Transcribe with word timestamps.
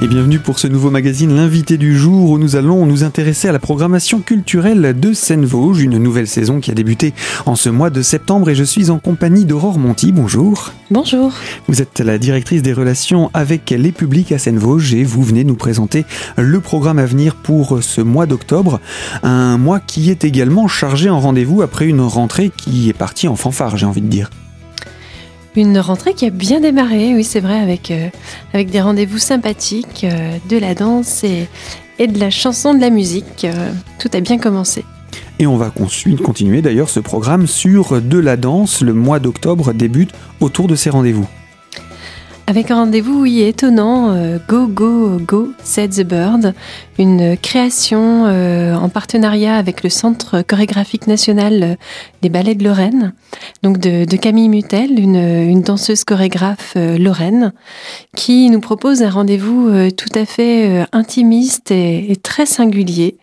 Et 0.00 0.06
bienvenue 0.06 0.38
pour 0.38 0.60
ce 0.60 0.68
nouveau 0.68 0.92
magazine 0.92 1.34
L'invité 1.34 1.76
du 1.76 1.98
jour 1.98 2.30
où 2.30 2.38
nous 2.38 2.54
allons 2.54 2.86
nous 2.86 3.02
intéresser 3.02 3.48
à 3.48 3.52
la 3.52 3.58
programmation 3.58 4.20
culturelle 4.20 4.94
de 4.96 5.12
Seine-Vosges, 5.12 5.82
une 5.82 5.98
nouvelle 5.98 6.28
saison 6.28 6.60
qui 6.60 6.70
a 6.70 6.74
débuté 6.74 7.14
en 7.46 7.56
ce 7.56 7.68
mois 7.68 7.90
de 7.90 8.00
septembre 8.00 8.48
et 8.48 8.54
je 8.54 8.62
suis 8.62 8.90
en 8.90 9.00
compagnie 9.00 9.44
d'Aurore 9.44 9.80
Monti. 9.80 10.12
Bonjour. 10.12 10.72
Bonjour. 10.92 11.32
Vous 11.66 11.82
êtes 11.82 11.98
la 11.98 12.16
directrice 12.18 12.62
des 12.62 12.72
relations 12.72 13.32
avec 13.34 13.70
les 13.70 13.90
publics 13.90 14.30
à 14.30 14.38
Seine-Vosges 14.38 14.94
et 14.94 15.02
vous 15.02 15.24
venez 15.24 15.42
nous 15.42 15.56
présenter 15.56 16.04
le 16.36 16.60
programme 16.60 17.00
à 17.00 17.06
venir 17.06 17.34
pour 17.34 17.82
ce 17.82 18.00
mois 18.00 18.26
d'octobre, 18.26 18.78
un 19.24 19.58
mois 19.58 19.80
qui 19.80 20.10
est 20.10 20.22
également 20.22 20.68
chargé 20.68 21.10
en 21.10 21.18
rendez-vous 21.18 21.60
après 21.60 21.88
une 21.88 22.02
rentrée 22.02 22.52
qui 22.56 22.88
est 22.88 22.96
partie 22.96 23.26
en 23.26 23.34
fanfare, 23.34 23.76
j'ai 23.76 23.86
envie 23.86 24.02
de 24.02 24.06
dire. 24.06 24.30
Une 25.58 25.80
rentrée 25.80 26.14
qui 26.14 26.24
a 26.24 26.30
bien 26.30 26.60
démarré, 26.60 27.16
oui 27.16 27.24
c'est 27.24 27.40
vrai, 27.40 27.58
avec, 27.58 27.90
euh, 27.90 28.10
des 28.54 28.80
rendez-vous 28.80 29.18
sympathiques, 29.18 30.04
euh, 30.04 30.36
de 30.48 30.56
la 30.56 30.76
danse 30.76 31.24
et, 31.24 31.48
et, 31.98 32.06
de 32.06 32.20
la 32.20 32.30
chanson, 32.30 32.74
de 32.74 32.80
la 32.80 32.90
musique. 32.90 33.44
Euh, 33.44 33.72
tout 33.98 34.08
a 34.12 34.20
bien 34.20 34.38
commencé. 34.38 34.84
Et 35.40 35.48
on 35.48 35.56
va 35.56 35.70
continuer 35.70 36.62
d'ailleurs 36.62 36.88
ce 36.88 37.00
programme 37.00 37.48
sur 37.48 38.00
de 38.00 38.18
la 38.18 38.36
danse. 38.36 38.82
Le 38.82 38.94
mois 38.94 39.18
d'octobre 39.18 39.72
débute 39.72 40.12
autour 40.38 40.68
de 40.68 40.76
ces 40.76 40.90
rendez-vous. 40.90 41.28
Avec 42.48 42.70
un 42.70 42.76
rendez-vous, 42.76 43.20
oui, 43.20 43.42
étonnant, 43.42 44.16
Go, 44.48 44.68
Go, 44.68 45.18
Go, 45.20 45.48
Said 45.62 45.90
the 45.90 46.02
Bird, 46.02 46.54
une 46.98 47.36
création 47.36 48.24
en 48.24 48.88
partenariat 48.88 49.54
avec 49.54 49.82
le 49.82 49.90
Centre 49.90 50.40
chorégraphique 50.40 51.06
national 51.06 51.76
des 52.22 52.30
ballets 52.30 52.54
de 52.54 52.64
Lorraine 52.64 53.12
donc 53.62 53.78
de, 53.78 54.16
Camille 54.16 54.48
Mutel, 54.48 54.98
une, 54.98 55.62
danseuse 55.62 56.04
chorégraphe 56.04 56.74
euh, 56.76 56.98
lorraine, 56.98 57.52
qui 58.16 58.50
nous 58.50 58.60
propose 58.60 59.02
un 59.02 59.10
rendez-vous 59.10 59.68
euh, 59.68 59.90
tout 59.90 60.08
à 60.14 60.24
fait 60.24 60.68
euh, 60.68 60.84
intimiste 60.92 61.70
et, 61.70 62.16
très 62.22 62.46
singulier 62.46 63.16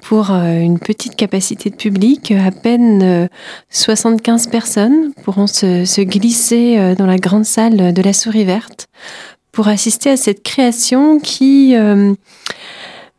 pour 0.00 0.30
une 0.30 0.80
petite 0.80 1.14
capacité 1.14 1.70
de 1.70 1.76
public. 1.76 2.32
À 2.32 2.50
peine 2.50 3.28
75 3.70 4.48
personnes 4.48 5.12
pourront 5.22 5.46
se, 5.46 5.84
se 5.84 6.00
glisser 6.00 6.94
dans 6.96 7.06
la 7.06 7.18
grande 7.18 7.44
salle 7.44 7.94
de 7.94 8.02
la 8.02 8.12
Souris 8.12 8.44
Verte 8.44 8.61
pour 9.52 9.68
assister 9.68 10.10
à 10.10 10.16
cette 10.16 10.42
création 10.42 11.20
qui 11.20 11.74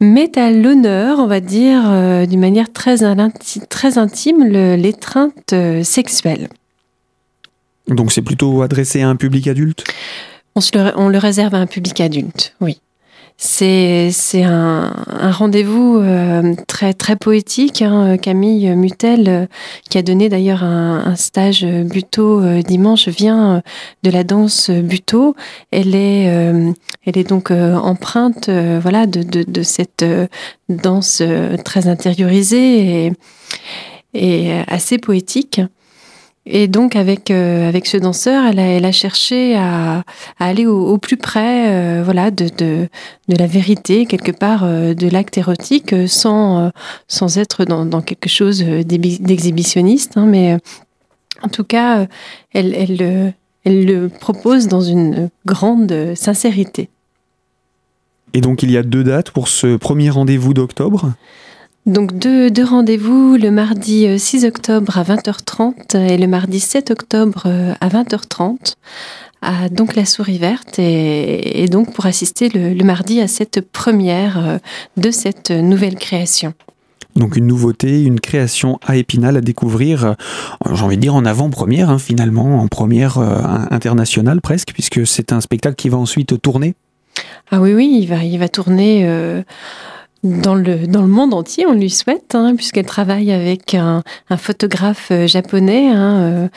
met 0.03 0.38
à 0.38 0.52
l'honneur, 0.52 1.19
on 1.19 1.27
va 1.27 1.39
dire, 1.39 1.89
euh, 1.89 2.25
d'une 2.25 2.39
manière 2.39 2.72
très, 2.72 2.97
très 3.69 3.97
intime, 3.97 4.44
l'étreinte 4.45 5.53
euh, 5.53 5.83
sexuelle. 5.83 6.49
Donc 7.88 8.11
c'est 8.11 8.21
plutôt 8.21 8.61
adressé 8.61 9.02
à 9.02 9.09
un 9.09 9.16
public 9.16 9.47
adulte? 9.47 9.83
On 10.55 11.09
le 11.09 11.17
réserve 11.17 11.55
à 11.55 11.58
un 11.58 11.66
public 11.66 11.99
adulte, 11.99 12.55
oui. 12.61 12.80
C'est 13.38 14.12
un, 14.44 14.94
un 15.08 15.31
rendez-vous 15.31 15.98
euh, 15.98 16.56
très 16.67 16.94
très 16.94 17.16
poétique. 17.16 17.81
Hein. 17.81 18.17
Camille 18.17 18.73
Mutel, 18.76 19.28
euh, 19.28 19.45
qui 19.89 19.98
a 19.98 20.02
donné 20.02 20.30
d'ailleurs 20.30 20.64
un, 20.64 21.03
un, 21.06 21.16
stage 21.16 21.66
buto 21.66 22.42
euh, 22.42 22.61
dimanche, 22.61 23.09
vient 23.09 23.61
de 24.04 24.09
la 24.09 24.23
danse 24.23 24.70
buto. 24.70 25.36
Elle 25.72 25.95
est 25.95 26.26
elle 27.06 27.17
est 27.17 27.28
donc 27.28 27.52
empreinte 27.52 28.50
voilà 28.50 29.08
de, 29.08 29.23
de, 29.23 29.44
de 29.44 29.61
cette 29.61 30.06
danse 30.70 31.22
très 31.66 31.88
intériorisée 31.88 33.08
et, 33.08 33.14
et 34.14 34.52
assez 34.67 34.98
poétique. 34.98 35.61
Et 36.45 36.67
donc 36.67 36.97
avec 36.97 37.31
euh, 37.31 37.69
avec 37.69 37.88
ce 37.88 37.95
danseur, 37.95 38.45
elle 38.45 38.86
a, 38.86 38.91
cherché 38.91 39.55
à, 39.55 40.03
aller 40.39 40.65
au, 40.65 40.98
plus 40.98 41.15
près, 41.15 41.71
euh, 41.71 42.04
voilà, 42.04 42.31
de, 42.31 42.49
de, 42.49 42.89
la 43.30 43.48
vérité 43.48 44.05
quelque 44.05 44.31
part 44.31 44.64
euh, 44.65 44.93
de 44.93 45.08
l'acte 45.08 45.37
érotique, 45.37 45.95
sans 46.08 46.71
sans 47.08 47.37
être 47.37 47.64
dans, 47.64 48.02
quelque 48.02 48.27
chose 48.27 48.61
d'exhibitionniste, 48.61 50.17
hein, 50.17 50.26
mais 50.26 50.58
en 51.42 51.48
tout 51.48 51.64
cas, 51.64 52.08
elle 52.54 53.33
elle 53.65 53.86
le 53.86 54.10
propose 54.10 54.67
dans 54.67 54.81
une 54.81 55.30
grande 55.45 56.14
sincérité. 56.15 56.89
Et 58.33 58.42
donc 58.42 58.64
il 58.64 58.71
y 58.71 58.77
a 58.77 58.83
deux 58.83 59.05
dates 59.05 59.31
pour 59.31 59.48
ce 59.48 59.77
premier 59.77 60.10
rendez-vous 60.10 60.54
d'octobre? 60.54 61.14
Donc 61.86 62.17
deux, 62.17 62.49
deux 62.49 62.64
rendez-vous 62.64 63.36
le 63.36 63.52
mardi 63.52 64.17
6 64.17 64.45
euh, 64.45 64.48
octobre 64.48 64.98
à 64.98 65.04
20h30 65.04 65.98
et 65.98 66.17
le 66.17 66.27
mardi 66.27 66.61
7 66.61 66.92
octobre 66.92 67.44
euh, 67.45 67.73
à 67.82 67.89
20h30 67.89 68.76
à 69.42 69.67
donc 69.67 69.98
la 69.98 70.05
souris 70.05 70.38
verte 70.38 70.80
et, 70.80 71.67
donc 71.70 71.93
pour 71.93 72.05
assister 72.05 72.48
le, 72.48 72.82
mardi 72.86 73.20
à 73.20 73.27
cette 73.27 73.60
première 73.70 74.48
euh, 74.48 74.58
de 74.95 75.11
cette 75.11 75.52
nouvelle 75.52 75.95
création. 75.95 76.54
Donc 77.17 77.36
une 77.36 77.48
nouveauté, 77.48 78.04
une 78.04 78.22
création 78.22 78.80
à 78.82 78.95
Épinal 78.95 79.36
à 79.36 79.42
découvrir, 79.42 80.16
j'ai 80.72 80.83
envie 80.83 80.95
de 80.95 81.02
dire 81.02 81.14
en 81.14 81.26
avant-première 81.26 81.89
hein, 81.89 81.99
finalement, 81.99 82.60
en 82.60 82.67
première 82.67 83.20
internationale 83.20 84.42
presque, 84.42 84.72
puisque 84.73 85.05
c'est 85.05 85.32
un 85.32 85.39
spectacle 85.39 85.76
qui 85.76 85.89
va 85.89 85.98
ensuite 85.98 86.42
tourner. 86.42 86.73
Ah 87.52 87.61
oui, 87.61 87.73
oui, 87.76 87.99
il 88.02 88.08
va, 88.08 88.23
il 88.23 88.39
va 88.39 88.49
tourner 88.49 89.05
dans 90.23 90.56
le, 90.56 90.88
dans 90.88 91.02
le 91.02 91.08
monde 91.08 91.34
entier, 91.34 91.66
on 91.66 91.73
lui 91.73 91.89
souhaite, 91.89 92.34
hein, 92.34 92.56
puisqu'elle 92.56 92.86
travaille 92.86 93.32
avec 93.32 93.73
un, 93.73 94.04
un 94.30 94.38
photographe 94.38 95.10
euh, 95.11 95.28
japonais, 95.28 95.89
hein, 95.89 96.22
euh, 96.22 96.48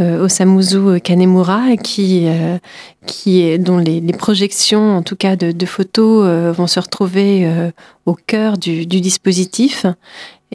euh, 0.00 0.24
Osamuzu 0.24 1.00
Kanemura, 1.00 1.76
qui, 1.76 2.24
euh, 2.26 2.58
qui 3.06 3.42
est, 3.42 3.58
dont 3.58 3.78
les, 3.78 4.00
les, 4.00 4.12
projections, 4.12 4.96
en 4.96 5.02
tout 5.02 5.16
cas 5.16 5.36
de, 5.36 5.52
de 5.52 5.66
photos, 5.66 6.54
vont 6.54 6.66
se 6.66 6.80
retrouver 6.80 7.48
au 8.06 8.14
cœur 8.14 8.58
du, 8.58 8.86
du 8.86 9.00
dispositif. 9.00 9.86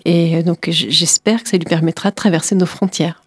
Et 0.05 0.43
donc 0.43 0.67
j'espère 0.69 1.43
que 1.43 1.49
ça 1.49 1.57
lui 1.57 1.65
permettra 1.65 2.09
de 2.09 2.15
traverser 2.15 2.55
nos 2.55 2.65
frontières. 2.65 3.23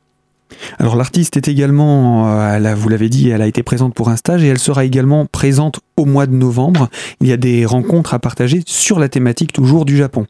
Alors 0.78 0.96
l'artiste 0.96 1.36
est 1.36 1.48
également, 1.48 2.28
euh, 2.28 2.74
vous 2.74 2.88
l'avez 2.88 3.08
dit, 3.08 3.30
elle 3.30 3.42
a 3.42 3.46
été 3.46 3.62
présente 3.62 3.94
pour 3.94 4.08
un 4.08 4.16
stage 4.16 4.44
et 4.44 4.48
elle 4.48 4.58
sera 4.58 4.84
également 4.84 5.26
présente 5.26 5.80
au 5.96 6.04
mois 6.04 6.26
de 6.26 6.34
novembre. 6.34 6.88
Il 7.20 7.28
y 7.28 7.32
a 7.32 7.36
des 7.36 7.66
rencontres 7.66 8.14
à 8.14 8.18
partager 8.18 8.62
sur 8.66 8.98
la 8.98 9.08
thématique 9.08 9.52
toujours 9.52 9.84
du 9.84 9.96
Japon. 9.96 10.26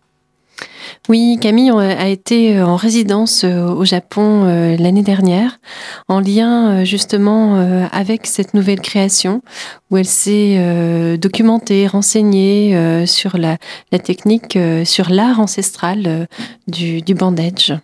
Oui, 1.08 1.38
Camille 1.40 1.70
a 1.70 2.08
été 2.08 2.58
euh, 2.58 2.66
en 2.66 2.76
résidence 2.76 3.44
euh, 3.44 3.68
au 3.68 3.84
Japon 3.84 4.44
l'année 4.78 5.02
dernière, 5.02 5.60
en 6.08 6.20
lien 6.20 6.84
justement 6.84 7.56
avec 7.92 8.26
cette 8.26 8.54
nouvelle 8.54 8.80
création, 8.80 9.42
où 9.90 9.96
elle 9.96 10.06
s'est 10.06 11.16
documentée, 11.18 11.86
renseignée 11.86 13.06
sur 13.06 13.38
la, 13.38 13.56
technique, 13.98 14.58
sur 14.84 15.10
l'art 15.10 15.40
ancestral 15.40 16.26
du 16.66 17.14
bandage. 17.14 17.74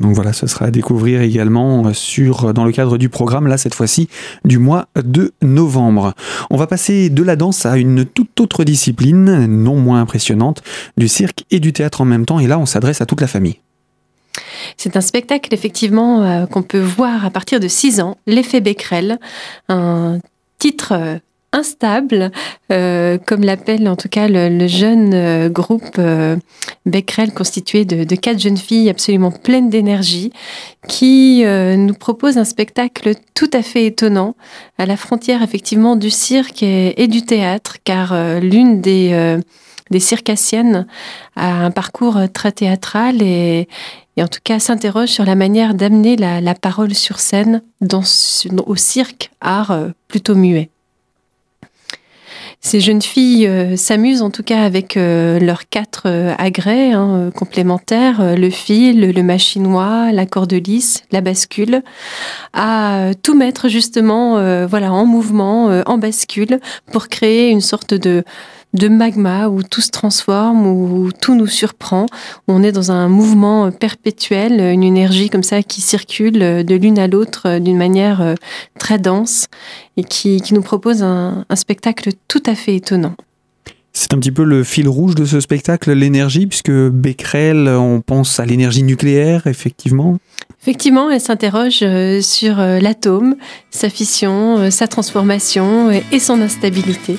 Donc 0.00 0.14
voilà, 0.14 0.32
ce 0.32 0.46
sera 0.46 0.66
à 0.66 0.70
découvrir 0.70 1.20
également 1.20 1.86
euh, 1.86 1.92
sur, 1.92 2.54
dans 2.54 2.64
le 2.64 2.72
cadre 2.72 2.98
du 2.98 3.08
programme, 3.08 3.46
là 3.46 3.58
cette 3.58 3.74
fois-ci, 3.74 4.08
du 4.44 4.58
mois 4.58 4.88
de 4.96 5.32
novembre. 5.42 6.14
On 6.50 6.56
va 6.56 6.66
passer 6.66 7.10
de 7.10 7.22
la 7.22 7.36
danse 7.36 7.66
à 7.66 7.76
une 7.76 8.04
toute 8.04 8.40
autre 8.40 8.64
discipline, 8.64 9.46
non 9.46 9.76
moins 9.76 10.00
impressionnante, 10.00 10.62
du 10.96 11.08
cirque 11.08 11.44
et 11.50 11.60
du 11.60 11.72
théâtre 11.72 12.00
en 12.00 12.04
même 12.04 12.26
temps, 12.26 12.38
et 12.38 12.46
là 12.46 12.58
on 12.58 12.66
s'adresse 12.66 13.00
à 13.00 13.06
toute 13.06 13.20
la 13.20 13.26
famille. 13.26 13.58
C'est 14.76 14.96
un 14.96 15.00
spectacle 15.00 15.52
effectivement 15.52 16.22
euh, 16.22 16.46
qu'on 16.46 16.62
peut 16.62 16.80
voir 16.80 17.24
à 17.24 17.30
partir 17.30 17.60
de 17.60 17.68
6 17.68 18.00
ans, 18.00 18.16
l'effet 18.26 18.60
Becquerel, 18.60 19.18
un 19.68 20.18
titre 20.58 20.92
euh, 20.92 21.18
instable, 21.52 22.30
euh, 22.72 23.18
comme 23.18 23.42
l'appelle 23.42 23.88
en 23.88 23.96
tout 23.96 24.08
cas 24.08 24.28
le, 24.28 24.66
jeune 24.66 25.14
euh, 25.14 25.48
groupe 25.48 25.96
euh, 25.98 26.36
Becquerel 26.84 27.32
constitué 27.32 27.84
de, 27.84 28.04
de, 28.04 28.16
quatre 28.16 28.38
jeunes 28.38 28.58
filles 28.58 28.90
absolument 28.90 29.30
pleines 29.30 29.70
d'énergie, 29.70 30.32
qui 30.86 31.44
nous 31.44 31.94
propose 31.94 32.38
un 32.38 32.44
spectacle 32.44 33.12
tout 33.34 33.50
à 33.52 33.62
fait 33.62 33.86
étonnant, 33.86 34.36
à 34.78 34.86
la 34.86 34.96
frontière 34.96 35.42
effectivement 35.42 35.96
du 35.96 36.08
cirque 36.08 36.62
et, 36.62 37.06
du 37.08 37.22
théâtre, 37.22 37.76
car 37.84 38.14
l'une 38.40 38.80
des, 38.80 39.38
des 39.90 40.00
circassiennes 40.00 40.86
a 41.36 41.64
un 41.64 41.70
parcours 41.70 42.18
très 42.32 42.52
théâtral 42.52 43.20
et, 43.20 43.68
et 44.16 44.22
en 44.22 44.28
tout 44.28 44.40
cas 44.42 44.58
s'interroge 44.60 45.10
sur 45.10 45.26
la 45.26 45.34
manière 45.34 45.74
d'amener 45.74 46.16
la, 46.16 46.40
la, 46.40 46.54
parole 46.54 46.94
sur 46.94 47.20
scène 47.20 47.62
dans, 47.82 48.02
au 48.66 48.76
cirque, 48.76 49.30
art 49.40 49.76
plutôt 50.08 50.36
muet. 50.36 50.70
Ces 52.60 52.80
jeunes 52.80 53.02
filles 53.02 53.46
euh, 53.46 53.76
s'amusent 53.76 54.20
en 54.20 54.30
tout 54.30 54.42
cas 54.42 54.62
avec 54.62 54.96
euh, 54.96 55.38
leurs 55.38 55.68
quatre 55.68 56.02
euh, 56.06 56.34
agrès 56.38 56.90
hein, 56.90 57.30
complémentaires, 57.34 58.36
le 58.36 58.50
fil, 58.50 59.12
le 59.12 59.22
machinois, 59.22 60.10
la 60.12 60.26
corde 60.26 60.52
lisse, 60.52 61.04
la 61.12 61.20
bascule, 61.20 61.82
à 62.52 63.10
tout 63.22 63.36
mettre 63.36 63.68
justement 63.68 64.34
voilà, 64.66 64.92
en 64.92 65.06
mouvement, 65.06 65.82
en 65.86 65.98
bascule, 65.98 66.60
pour 66.92 67.08
créer 67.08 67.50
une 67.50 67.60
sorte 67.60 67.94
de 67.94 68.24
de 68.74 68.88
magma 68.88 69.48
où 69.48 69.62
tout 69.62 69.80
se 69.80 69.90
transforme, 69.90 70.66
où 70.66 71.10
tout 71.12 71.34
nous 71.34 71.46
surprend, 71.46 72.06
où 72.46 72.52
on 72.52 72.62
est 72.62 72.72
dans 72.72 72.90
un 72.90 73.08
mouvement 73.08 73.70
perpétuel, 73.70 74.60
une 74.60 74.82
énergie 74.82 75.30
comme 75.30 75.42
ça 75.42 75.62
qui 75.62 75.80
circule 75.80 76.38
de 76.38 76.74
l'une 76.74 76.98
à 76.98 77.06
l'autre 77.06 77.58
d'une 77.58 77.78
manière 77.78 78.34
très 78.78 78.98
dense 78.98 79.46
et 79.96 80.04
qui, 80.04 80.42
nous 80.52 80.62
propose 80.62 81.02
un 81.02 81.44
spectacle 81.54 82.10
tout 82.28 82.42
à 82.46 82.54
fait 82.54 82.76
étonnant. 82.76 83.14
C'est 84.00 84.14
un 84.14 84.18
petit 84.18 84.30
peu 84.30 84.44
le 84.44 84.62
fil 84.62 84.88
rouge 84.88 85.16
de 85.16 85.24
ce 85.24 85.40
spectacle, 85.40 85.92
l'énergie, 85.92 86.46
puisque 86.46 86.70
Becquerel, 86.70 87.68
on 87.68 88.00
pense 88.00 88.38
à 88.38 88.46
l'énergie 88.46 88.84
nucléaire, 88.84 89.48
effectivement. 89.48 90.18
Effectivement, 90.62 91.10
elle 91.10 91.20
s'interroge 91.20 91.80
euh, 91.82 92.20
sur 92.20 92.60
euh, 92.60 92.78
l'atome, 92.78 93.34
sa 93.70 93.90
fission, 93.90 94.58
euh, 94.58 94.70
sa 94.70 94.86
transformation 94.86 95.90
et 95.90 96.20
son 96.20 96.40
instabilité. 96.40 97.18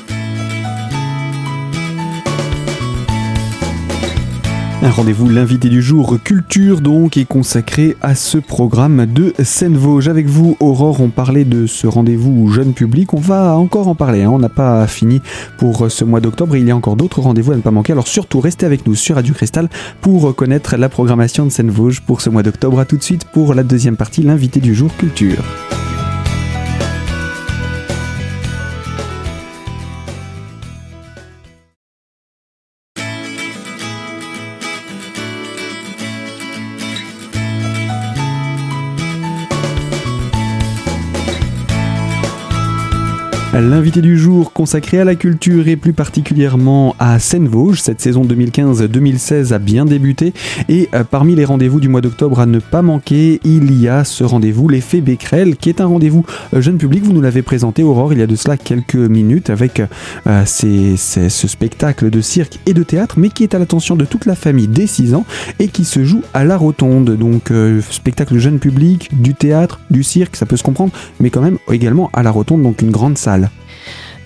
Un 4.81 4.92
rendez-vous, 4.92 5.28
l'invité 5.28 5.68
du 5.68 5.81
jour, 5.81 6.18
culture 6.24 6.80
donc, 6.80 7.18
est 7.18 7.26
consacré 7.26 7.98
à 8.02 8.16
ce 8.16 8.38
programme 8.38 9.06
de 9.08 9.34
Seine-Vosges. 9.38 10.08
Avec 10.08 10.28
vous, 10.28 10.56
Aurore, 10.62 11.02
on 11.02 11.10
parlait 11.10 11.44
de 11.44 11.68
ce 11.68 11.86
rendez-vous 11.86 12.48
jeune 12.48 12.72
public. 12.72 13.14
On 13.14 13.20
va 13.20 13.58
encore 13.58 13.90
en 13.90 13.96
parler, 13.96 14.24
hein. 14.24 14.30
on 14.31 14.40
n'a 14.40 14.48
pas 14.48 14.88
fini 14.88 15.22
pour 15.58 15.92
ce 15.92 16.06
mois 16.06 16.22
d'octobre. 16.22 16.56
Il 16.56 16.66
y 16.66 16.72
a 16.72 16.78
encore 16.78 16.96
d'autres 16.96 17.20
rendez-vous 17.20 17.52
à 17.52 17.56
ne 17.58 17.62
pas 17.62 17.72
manquer. 17.72 17.92
Alors 17.92 18.08
surtout, 18.08 18.40
restez 18.40 18.66
avec 18.66 18.88
nous 18.88 18.96
sur 18.96 19.16
Radio 19.16 19.34
Cristal 19.34 19.70
pour 20.00 20.34
connaître 20.34 20.78
la 20.78 20.88
programmation 20.88 21.46
de 21.46 21.52
Seine-Vosges 21.52 22.00
pour 22.00 22.22
ce 22.22 22.30
mois 22.30 22.44
d'octobre. 22.44 22.80
A 22.80 22.86
tout 22.86 22.98
de 22.98 23.04
suite 23.04 23.26
pour 23.26 23.54
la 23.54 23.64
deuxième 23.64 23.98
partie, 23.98 24.24
l'invité 24.24 24.62
du 24.62 24.74
jour, 24.74 24.96
culture. 24.98 25.44
L'invité 43.51 44.01
du 44.01 44.16
jour 44.16 44.54
consacré 44.54 45.00
à 45.00 45.04
la 45.04 45.16
culture 45.16 45.68
et 45.68 45.75
plus 45.75 45.92
particulièrement 45.92 46.96
à 47.00 47.18
Seine-Vosges. 47.18 47.81
Cette 47.81 48.00
saison 48.00 48.24
2015-2016 48.24 49.54
a 49.54 49.57
bien 49.57 49.86
débuté 49.86 50.34
et 50.69 50.88
euh, 50.94 51.04
parmi 51.04 51.34
les 51.34 51.46
rendez-vous 51.46 51.80
du 51.80 51.90
mois 51.90 52.01
d'octobre 52.01 52.40
à 52.42 52.46
ne 52.46 52.60
pas 52.60 52.84
manquer, 52.84 53.40
il 53.44 53.81
y 53.81 53.88
a 53.88 54.04
ce 54.04 54.24
rendez-vous 54.24 54.69
l'effet 54.69 55.01
Becquerel 55.01 55.57
qui 55.57 55.69
est 55.69 55.81
un 55.81 55.88
rendez-vous 55.88 56.24
euh, 56.54 56.62
jeune 56.62 56.78
public. 56.78 57.04
Vous 57.04 57.12
nous 57.12 57.22
l'avez 57.22 57.42
présenté 57.42 57.81
Aurore 57.81 58.13
il 58.13 58.19
y 58.19 58.22
a 58.22 58.28
de 58.28 58.36
cela 58.36 58.56
quelques 58.56 58.94
minutes 58.94 59.50
avec 59.50 59.81
euh, 60.28 60.45
ce 60.45 61.48
spectacle 61.48 62.12
de 62.12 62.22
cirque 62.22 62.60
et 62.68 62.75
de 62.75 62.84
théâtre 62.84 63.16
mais 63.18 63.30
qui 63.30 63.42
est 63.42 63.56
à 63.56 63.60
l'attention 63.60 63.95
de 63.95 64.06
toute 64.06 64.28
la 64.28 64.36
famille 64.36 64.68
dès 64.68 64.86
6 64.86 65.16
ans 65.16 65.25
et 65.57 65.69
qui 65.69 65.86
se 65.86 66.04
joue 66.04 66.22
à 66.36 66.44
la 66.44 66.56
rotonde. 66.56 67.18
Donc 67.18 67.52
spectacle 67.90 68.38
jeune 68.38 68.60
public, 68.60 69.10
du 69.12 69.34
théâtre, 69.34 69.80
du 69.90 70.04
cirque, 70.04 70.36
ça 70.36 70.45
peut 70.45 70.57
se 70.57 70.63
comprendre, 70.63 70.94
mais 71.19 71.31
quand 71.31 71.42
même 71.42 71.57
également 71.72 72.12
à 72.13 72.22
la 72.22 72.30
rotonde, 72.30 72.62
donc 72.62 72.84
une 72.84 72.92
grande 72.92 73.18
salle. 73.18 73.49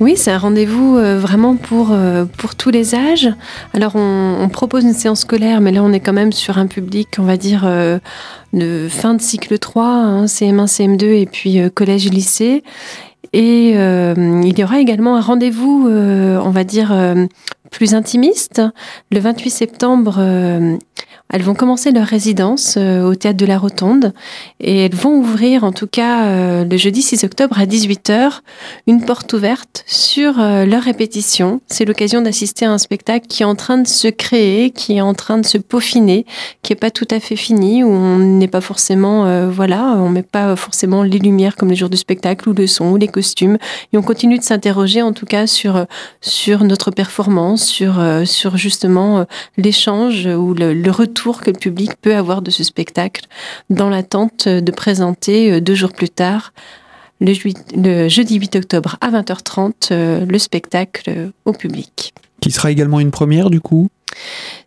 Oui, 0.03 0.17
c'est 0.17 0.31
un 0.31 0.37
rendez-vous 0.37 0.97
euh, 0.97 1.17
vraiment 1.17 1.55
pour, 1.55 1.91
euh, 1.93 2.25
pour 2.25 2.55
tous 2.55 2.71
les 2.71 2.93
âges. 2.93 3.29
Alors, 3.73 3.95
on, 3.95 4.49
propose 4.51 4.83
une 4.83 4.93
séance 4.93 5.21
scolaire, 5.21 5.61
mais 5.61 5.71
là, 5.71 5.81
on 5.81 5.93
est 5.93 6.01
quand 6.01 6.11
même 6.11 6.33
sur 6.33 6.57
un 6.57 6.67
public, 6.67 7.07
on 7.19 7.23
va 7.23 7.37
dire, 7.37 7.63
euh, 7.65 7.99
de 8.51 8.89
fin 8.89 9.13
de 9.13 9.21
cycle 9.21 9.57
3, 9.57 10.25
CM1, 10.25 10.65
CM2 10.65 11.05
et 11.05 11.25
puis 11.25 11.57
collège-lycée. 11.73 12.63
Et 13.31 13.69
il 13.69 14.59
y 14.59 14.63
aura 14.63 14.79
également 14.79 15.15
un 15.15 15.21
rendez-vous, 15.21 15.87
on 15.87 16.49
va 16.49 16.63
dire, 16.65 16.93
plus 17.73 17.93
intimiste. 17.93 18.61
Le 19.11 19.19
28 19.19 19.49
septembre, 19.49 20.19
elles 21.33 21.41
vont 21.41 21.55
commencer 21.55 21.91
leur 21.91 22.05
résidence 22.05 22.75
euh, 22.77 23.01
au 23.01 23.15
théâtre 23.15 23.37
de 23.37 23.47
la 23.47 23.57
Rotonde 23.57 24.13
et 24.59 24.85
elles 24.85 24.93
vont 24.93 25.15
ouvrir, 25.15 25.63
en 25.63 25.71
tout 25.71 25.87
cas 25.87 26.25
euh, 26.25 26.63
le 26.63 26.77
jeudi 26.77 27.01
6 27.01 27.23
octobre 27.23 27.57
à 27.57 27.65
18h, 27.65 28.41
une 28.85 29.03
porte 29.03 29.33
ouverte 29.33 29.83
sur 29.87 30.39
euh, 30.39 30.65
leur 30.65 30.83
répétition. 30.83 31.59
C'est 31.67 31.85
l'occasion 31.85 32.21
d'assister 32.21 32.65
à 32.65 32.71
un 32.71 32.77
spectacle 32.77 33.25
qui 33.25 33.41
est 33.41 33.47
en 33.47 33.55
train 33.55 33.79
de 33.79 33.87
se 33.87 34.07
créer, 34.09 34.69
qui 34.69 34.97
est 34.97 35.01
en 35.01 35.15
train 35.15 35.39
de 35.39 35.45
se 35.45 35.57
peaufiner, 35.57 36.27
qui 36.61 36.71
est 36.71 36.75
pas 36.75 36.91
tout 36.91 37.07
à 37.09 37.19
fait 37.19 37.35
fini, 37.35 37.83
où 37.83 37.89
on 37.89 38.19
n'est 38.19 38.47
pas 38.47 38.61
forcément, 38.61 39.49
voilà, 39.49 39.95
on 39.97 40.09
met 40.09 40.21
pas 40.21 40.55
forcément 40.55 41.01
les 41.01 41.17
lumières 41.17 41.55
comme 41.55 41.69
les 41.69 41.75
jours 41.75 41.89
du 41.89 41.97
spectacle 41.97 42.47
ou 42.47 42.53
le 42.53 42.67
son 42.67 42.91
ou 42.91 42.97
les 42.97 43.07
costumes. 43.07 43.57
Et 43.91 43.97
on 43.97 44.03
continue 44.03 44.37
de 44.37 44.43
s'interroger, 44.43 45.01
en 45.01 45.13
tout 45.13 45.25
cas, 45.25 45.47
sur 45.47 45.85
sur 46.21 46.63
notre 46.63 46.91
performance, 46.91 47.62
sur 47.63 48.01
sur 48.25 48.57
justement 48.57 49.25
l'échange 49.57 50.27
ou 50.27 50.53
le, 50.53 50.91
retour 50.91 51.41
que 51.41 51.49
le 51.49 51.57
public 51.57 51.91
peut 52.01 52.15
avoir 52.15 52.41
de 52.41 52.51
ce 52.51 52.63
spectacle 52.63 53.25
dans 53.69 53.89
l'attente 53.89 54.47
de 54.47 54.71
présenter 54.71 55.51
euh, 55.51 55.61
deux 55.61 55.75
jours 55.75 55.93
plus 55.93 56.09
tard, 56.09 56.53
le, 57.21 58.07
jeudi 58.09 58.35
8 58.35 58.55
octobre 58.57 58.97
à 59.01 59.11
20h30, 59.11 59.89
euh, 59.91 60.25
le 60.25 60.39
spectacle 60.39 61.09
euh, 61.09 61.29
au 61.45 61.53
public. 61.53 62.13
Qui 62.43 62.51
sera 62.51 62.71
également 62.71 62.99
une 62.99 63.11
première 63.11 63.49
du 63.49 63.61
coup? 63.61 63.87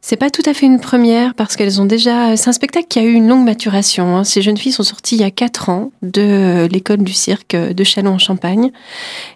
C'est 0.01 0.17
pas 0.17 0.31
tout 0.31 0.43
à 0.47 0.55
fait 0.55 0.65
une 0.65 0.81
première 0.81 1.35
parce 1.35 1.57
qu'elles 1.57 1.79
ont 1.79 1.85
déjà. 1.85 2.35
C'est 2.35 2.49
un 2.49 2.55
spectacle 2.55 2.87
qui 2.89 2.99
a 2.99 3.03
eu 3.03 3.13
une 3.13 3.29
longue 3.29 3.45
maturation. 3.45 4.17
Hein. 4.17 4.25
Ces 4.25 4.41
jeunes 4.41 4.57
filles 4.57 4.73
sont 4.73 4.83
sorties 4.83 5.17
il 5.17 5.21
y 5.21 5.25
a 5.25 5.31
quatre 5.31 5.69
ans 5.69 5.91
de 6.01 6.67
l'école 6.71 7.03
du 7.05 7.13
cirque 7.13 7.55
de 7.55 7.85
Chalon 7.85 8.15
en 8.15 8.19
Champagne. 8.19 8.71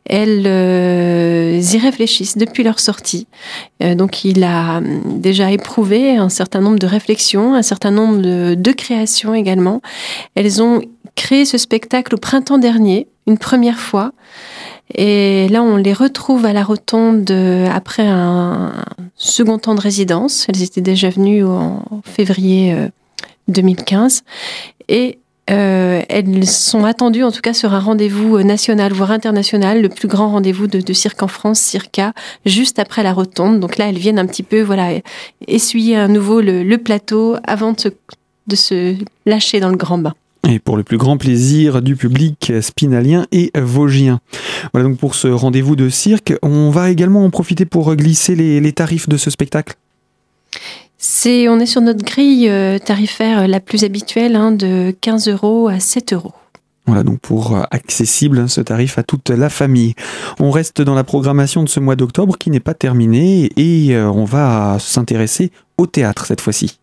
Elles 0.07 0.45
euh, 0.47 1.61
y 1.61 1.77
réfléchissent 1.77 2.39
depuis 2.39 2.63
leur 2.63 2.81
sortie. 2.81 3.27
Euh, 3.83 3.95
donc 3.95 4.25
il 4.25 4.43
a 4.43 4.79
hum, 4.79 5.21
déjà 5.21 5.53
éprouvé 5.53 6.17
un 6.17 6.31
certain 6.31 6.63
nombre 6.63 6.79
de 6.79 6.87
réflexions, 6.87 7.55
un 7.55 7.63
certain 7.63 7.91
nombre 7.91 8.23
de 8.55 8.73
créations 8.73 9.35
également. 9.35 9.83
Elles 10.35 10.63
ont 10.63 10.81
créé 11.15 11.45
ce 11.45 11.59
spectacle 11.59 12.15
au 12.15 12.19
printemps 12.19 12.57
dernier, 12.57 13.07
une 13.31 13.39
première 13.39 13.79
fois. 13.79 14.13
Et 14.95 15.49
là, 15.49 15.63
on 15.63 15.77
les 15.77 15.93
retrouve 15.93 16.45
à 16.45 16.53
la 16.53 16.65
rotonde 16.65 17.31
après 17.73 18.07
un 18.07 18.73
second 19.17 19.59
temps 19.59 19.77
de 19.77 19.81
résidence. 19.81 20.47
Elles 20.49 20.63
étaient 20.63 20.81
déjà 20.81 21.11
venues 21.11 21.45
en 21.45 21.83
février 22.05 22.77
2015. 23.49 24.23
Euh, 24.23 24.85
Et 24.89 25.19
euh, 25.51 26.03
elles 26.09 26.47
sont 26.47 26.85
attendues, 26.85 27.23
en 27.23 27.31
tout 27.31 27.41
cas, 27.41 27.55
sur 27.55 27.73
un 27.73 27.81
rendez-vous 27.81 28.43
national, 28.43 28.93
voire 28.93 29.13
international, 29.13 29.81
le 29.81 29.89
plus 29.89 30.09
grand 30.09 30.31
rendez-vous 30.31 30.67
de, 30.67 30.93
cirque 30.93 31.23
en 31.23 31.29
France, 31.29 31.61
Circa, 31.61 32.13
juste 32.45 32.81
après 32.81 33.05
la 33.05 33.13
rotonde. 33.13 33.61
Donc 33.61 33.79
là, 33.79 33.89
elles 33.89 33.99
viennent 33.99 34.19
un 34.19 34.27
petit 34.27 34.43
peu, 34.43 34.61
voilà, 34.61 34.91
essuyer 35.47 35.97
à 35.97 36.09
nouveau 36.09 36.41
le, 36.41 36.77
plateau 36.79 37.37
avant 37.45 37.75
de 37.75 38.57
se 38.57 38.97
lâcher 39.25 39.61
dans 39.61 39.71
le 39.71 39.77
grand 39.77 39.99
bain 39.99 40.15
et 40.49 40.59
pour 40.59 40.77
le 40.77 40.83
plus 40.83 40.97
grand 40.97 41.17
plaisir 41.17 41.83
du 41.83 41.97
public 41.97 42.53
spinalien 42.61 43.27
et 43.33 43.51
vosgien. 43.57 44.21
Voilà 44.73 44.89
donc 44.89 44.99
pour 44.99 45.15
ce 45.15 45.29
rendez-vous 45.29 45.77
de 45.77 45.89
cirque. 45.89 46.35
On 46.43 46.71
va 46.71 46.91
également 46.91 47.25
en 47.25 47.31
profiter 47.31 47.65
pour 47.65 47.95
glisser 47.95 48.35
les, 48.35 48.73
tarifs 48.73 49.09
de 49.09 49.17
ce 49.17 49.31
spectacle. 49.31 49.75
C'est, 50.99 51.49
on 51.49 51.59
est 51.59 51.67
sur 51.67 51.81
notre 51.81 52.05
grille 52.05 52.49
euh, 52.49 52.79
tarifaire 52.79 53.49
la 53.49 53.61
plus 53.61 53.85
habituelle 53.85 54.37
hein, 54.37 54.53
de 54.53 54.95
15 55.01 55.29
euros 55.29 55.69
à 55.69 55.81
7 55.81 56.13
euros. 56.13 56.35
Voilà 56.87 57.05
donc 57.05 57.21
pour 57.21 57.57
euh, 57.57 57.63
accessible 57.71 58.39
hein, 58.39 58.49
ce 58.49 58.61
tarif 58.61 58.99
à 58.99 59.03
toute 59.03 59.31
la 59.31 59.49
famille. 59.49 59.95
On 60.39 60.51
reste 60.51 60.83
dans 60.83 60.95
la 60.95 61.05
programmation 61.05 61.63
de 61.63 61.69
ce 61.69 61.81
mois 61.81 61.97
d'octobre 61.97 62.37
qui 62.37 62.51
n'est 62.51 62.61
pas 62.61 62.75
terminée 62.75 63.51
et 63.57 63.95
euh, 63.95 64.11
on 64.11 64.25
va 64.25 64.77
s'intéresser 64.81 65.53
au 65.79 65.87
théâtre 65.87 66.27
cette 66.27 66.41
fois-ci. 66.41 66.81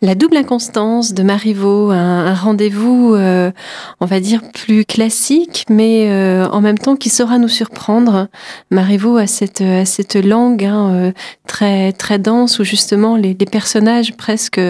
La 0.00 0.14
double 0.14 0.36
inconstance 0.36 1.12
de 1.12 1.24
Marivaux, 1.24 1.90
un, 1.90 2.32
rendez-vous, 2.32 3.14
euh, 3.14 3.50
on 3.98 4.06
va 4.06 4.20
dire, 4.20 4.42
plus 4.54 4.84
classique, 4.84 5.64
mais 5.68 6.08
euh, 6.08 6.46
en 6.50 6.60
même 6.60 6.78
temps 6.78 6.94
qui 6.94 7.08
saura 7.08 7.38
nous 7.38 7.48
surprendre. 7.48 8.28
Marivaux 8.70 9.16
a 9.16 9.26
cette, 9.26 9.64
cette 9.84 10.14
langue 10.14 10.64
hein, 10.64 10.90
euh, 10.90 11.12
très, 11.48 11.90
très 11.90 12.20
dense 12.20 12.60
où 12.60 12.64
justement 12.64 13.16
les, 13.16 13.34
personnages 13.34 14.16
presque 14.16 14.60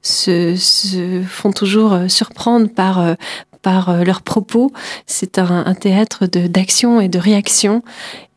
se, 0.00 0.56
se, 0.56 1.22
font 1.22 1.52
toujours 1.52 1.94
surprendre 2.08 2.70
par, 2.70 3.16
par 3.62 3.88
euh, 3.88 4.04
leurs 4.04 4.22
propos. 4.22 4.72
C'est 5.06 5.38
un, 5.38 5.74
théâtre 5.74 6.26
d'action 6.26 7.00
et 7.00 7.08
de 7.08 7.18
réaction. 7.18 7.82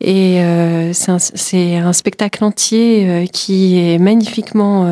Et 0.00 0.42
euh, 0.42 0.92
c'est 0.92 1.76
un, 1.76 1.92
spectacle 1.92 2.44
entier 2.44 3.08
euh, 3.08 3.26
qui 3.26 3.78
est 3.78 3.98
magnifiquement 3.98 4.86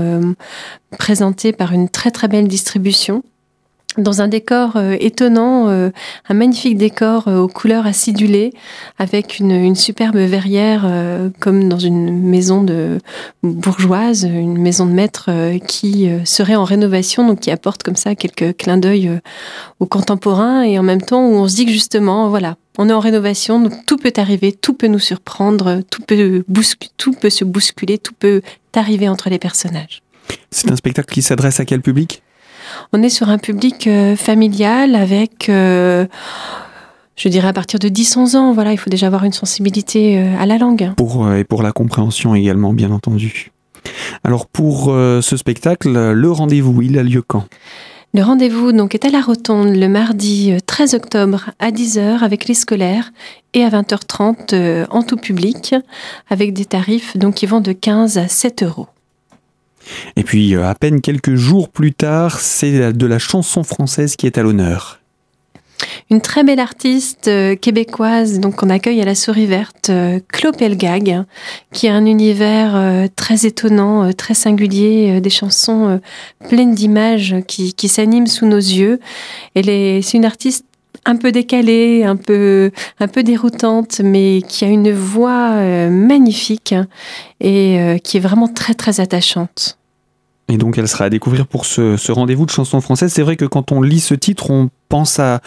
présenté 0.99 1.52
par 1.52 1.72
une 1.72 1.88
très 1.88 2.10
très 2.10 2.28
belle 2.28 2.49
distribution. 2.49 3.22
Dans 3.99 4.23
un 4.23 4.28
décor 4.28 4.76
euh, 4.76 4.97
étonnant, 5.00 5.68
euh, 5.68 5.90
un 6.28 6.35
magnifique 6.35 6.76
décor 6.76 7.28
euh, 7.28 7.38
aux 7.38 7.49
couleurs 7.49 7.87
acidulées, 7.87 8.52
avec 8.99 9.38
une, 9.38 9.75
superbe 9.75 10.16
verrière 10.16 10.88
comme 11.38 11.68
dans 11.68 11.78
une 11.78 12.12
maison 12.28 12.62
de 12.62 12.99
bourgeoise, 13.42 14.25
une 14.25 14.59
maison 14.59 14.85
de 14.85 14.92
maître 14.92 15.30
qui 15.66 16.09
serait 16.25 16.56
en 16.56 16.64
rénovation, 16.64 17.26
donc 17.26 17.40
qui 17.40 17.50
apporte 17.50 17.82
comme 17.82 17.97
ça 17.97 18.14
quelques 18.14 18.56
clins 18.56 18.76
d'œil 18.76 19.20
aux 19.78 19.87
contemporains 19.87 20.62
et 20.62 20.78
en 20.78 20.82
même 20.82 21.00
temps 21.00 21.26
où 21.26 21.35
on 21.35 21.49
se 21.49 21.56
dit 21.56 21.66
que 21.66 21.73
justement, 21.73 22.28
voilà, 22.28 22.56
on 22.78 22.88
est 22.88 22.92
en 22.92 23.00
rénovation, 23.00 23.61
donc 23.61 23.73
tout 23.87 23.97
peut 23.97 24.12
arriver, 24.16 24.52
tout 24.52 24.75
peut 24.75 24.88
nous 24.88 24.99
surprendre, 24.99 25.80
tout 25.90 26.02
peut 26.02 27.30
se 27.30 27.44
bousculer, 27.44 27.99
tout 27.99 28.14
peut 28.18 28.42
arriver 28.75 29.09
entre 29.09 29.30
les 29.30 29.38
personnages. 29.38 30.02
C'est 30.50 30.70
un 30.70 30.76
spectacle 30.76 31.12
qui 31.12 31.23
s'adresse 31.23 31.61
à 31.61 31.64
quel 31.64 31.80
public? 31.80 32.23
On 32.92 33.02
est 33.02 33.08
sur 33.08 33.28
un 33.28 33.38
public 33.38 33.86
euh, 33.86 34.16
familial 34.16 34.94
avec, 34.94 35.48
euh, 35.48 36.06
je 37.16 37.28
dirais 37.28 37.48
à 37.48 37.52
partir 37.52 37.78
de 37.78 37.88
10-11 37.88 38.36
ans. 38.36 38.52
Voilà, 38.52 38.72
il 38.72 38.78
faut 38.78 38.90
déjà 38.90 39.06
avoir 39.06 39.24
une 39.24 39.32
sensibilité 39.32 40.18
euh, 40.18 40.38
à 40.38 40.46
la 40.46 40.58
langue. 40.58 40.92
Pour, 40.96 41.32
et 41.32 41.44
pour 41.44 41.62
la 41.62 41.72
compréhension 41.72 42.34
également, 42.34 42.72
bien 42.72 42.90
entendu. 42.90 43.50
Alors 44.24 44.46
pour 44.46 44.86
ce 44.86 45.36
spectacle, 45.38 46.12
le 46.12 46.30
rendez-vous, 46.30 46.82
il 46.82 46.98
a 46.98 47.02
lieu 47.02 47.22
quand? 47.22 47.46
Le 48.12 48.22
rendez-vous 48.22 48.72
donc 48.72 48.94
est 48.94 49.06
à 49.06 49.10
la 49.10 49.22
Rotonde 49.22 49.74
le 49.74 49.88
mardi 49.88 50.52
13 50.66 50.94
octobre 50.94 51.50
à 51.60 51.70
10h 51.70 52.18
avec 52.18 52.46
les 52.46 52.54
scolaires 52.54 53.10
et 53.54 53.64
à 53.64 53.70
20h30 53.70 54.86
en 54.90 55.02
tout 55.02 55.16
public 55.16 55.74
avec 56.28 56.52
des 56.52 56.66
tarifs 56.66 57.16
donc 57.16 57.36
qui 57.36 57.46
vont 57.46 57.60
de 57.60 57.72
15 57.72 58.18
à 58.18 58.28
7 58.28 58.64
euros. 58.64 58.88
Et 60.16 60.23
puis, 60.23 60.54
euh, 60.54 60.68
à 60.68 60.75
peine 60.75 61.00
quelques 61.00 61.35
jours 61.35 61.68
plus 61.68 61.92
tard, 61.92 62.40
c'est 62.40 62.92
de 62.92 63.06
la 63.06 63.18
chanson 63.18 63.62
française 63.62 64.16
qui 64.16 64.26
est 64.26 64.38
à 64.38 64.42
l'honneur. 64.42 64.99
Une 66.11 66.20
très 66.20 66.44
belle 66.44 66.61
artiste 66.61 67.28
euh, 67.28 67.56
québécoise, 67.56 68.38
donc 68.38 68.56
qu'on 68.56 68.68
accueille 68.68 69.00
à 69.00 69.04
la 69.04 69.14
Souris 69.14 69.47
Verte, 69.47 69.88
euh, 69.88 70.20
Pelgag, 70.59 71.25
qui 71.73 71.88
a 71.88 71.94
un 71.94 72.04
univers 72.04 73.09
très 73.16 73.47
étonnant, 73.47 74.12
très 74.12 74.35
singulier, 74.35 75.20
des 75.20 75.30
chansons 75.30 76.00
pleines 76.49 76.75
d'images 76.75 77.37
qui, 77.47 77.88
s'animent 77.88 78.26
sous 78.26 78.47
nos 78.47 78.56
yeux. 78.56 78.99
c'est 79.54 80.14
une 80.14 80.25
artiste 80.25 80.64
un 81.06 81.16
peu 81.16 81.30
décalée, 81.30 82.04
un 82.04 82.16
peu 82.16 82.73
déroutante, 83.23 84.00
mais 84.02 84.42
qui 84.47 84.64
a 84.64 84.68
une 84.68 84.92
voix 84.92 85.54
magnifique 85.88 86.75
et 87.40 88.00
qui 88.02 88.16
est 88.16 88.20
vraiment 88.20 88.49
très 88.49 88.75
très 88.75 89.00
attachante. 89.00 89.78
Et 90.50 90.57
donc 90.57 90.78
elle 90.78 90.88
sera 90.88 91.04
à 91.04 91.11
découvrir 91.11 91.47
pour 91.47 91.64
ce, 91.64 92.11
rendez-vous 92.11 92.45
de 92.45 92.50
chansons 92.50 92.80
françaises. 92.80 93.12
C'est 93.12 93.23
vrai 93.23 93.37
que 93.37 93.45
quand 93.45 93.71
on 93.71 93.80
lit 93.80 94.00
ce 94.00 94.14
titre, 94.14 94.50
on 94.50 94.69
pense 94.88 95.21
à, 95.21 95.40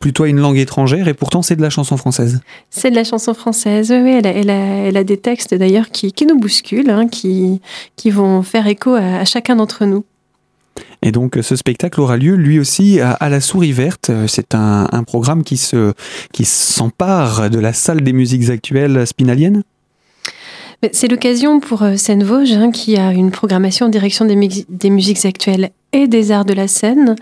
plutôt 0.00 0.24
à 0.24 0.28
une 0.28 0.40
langue 0.40 0.58
étrangère 0.58 1.06
et 1.06 1.14
pourtant 1.14 1.42
c'est 1.42 1.54
de 1.54 1.62
la 1.62 1.70
chanson 1.70 1.96
française. 1.96 2.40
C'est 2.68 2.90
de 2.90 2.96
la 2.96 3.04
chanson 3.04 3.34
française, 3.34 3.92
oui. 3.92 4.20
Elle 4.24 4.96
a, 4.96 5.04
des 5.04 5.16
textes 5.16 5.54
d'ailleurs 5.54 5.90
qui, 5.90 6.12
nous 6.26 6.38
bousculent, 6.38 6.90
hein, 6.90 7.06
qui, 7.06 7.60
qui 7.94 8.10
vont 8.10 8.42
faire 8.42 8.66
écho 8.66 8.94
à, 8.94 9.24
chacun 9.24 9.54
d'entre 9.56 9.84
nous. 9.84 10.04
Et 11.02 11.12
donc 11.12 11.38
ce 11.40 11.54
spectacle 11.54 12.00
aura 12.00 12.16
lieu 12.16 12.34
lui 12.34 12.58
aussi 12.58 13.00
à, 13.00 13.28
la 13.28 13.40
Souris 13.40 13.72
Verte. 13.72 14.10
C'est 14.26 14.56
un, 14.56 15.04
programme 15.06 15.44
qui 15.44 15.56
se 15.56 15.92
qui 16.32 16.44
s'empare 16.44 17.48
de 17.48 17.60
la 17.60 17.72
salle 17.72 18.00
des 18.00 18.12
musiques 18.12 18.50
actuelles 18.50 19.06
spinaliennes 19.06 19.62
c'est 20.92 21.08
l'occasion 21.08 21.60
pour 21.60 21.82
euh, 21.82 21.96
Seine 21.96 22.22
Vosges, 22.22 22.70
qui 22.72 22.96
a 22.96 23.12
une 23.12 23.30
programmation 23.30 23.86
en 23.86 23.88
direction 23.88 24.24
des 24.24 24.90
musiques 24.90 25.24
actuelles 25.24 25.70
et 25.92 26.06
des 26.06 26.32
arts 26.32 26.44
de 26.44 26.52
la 26.52 26.68
scène, 26.68 27.16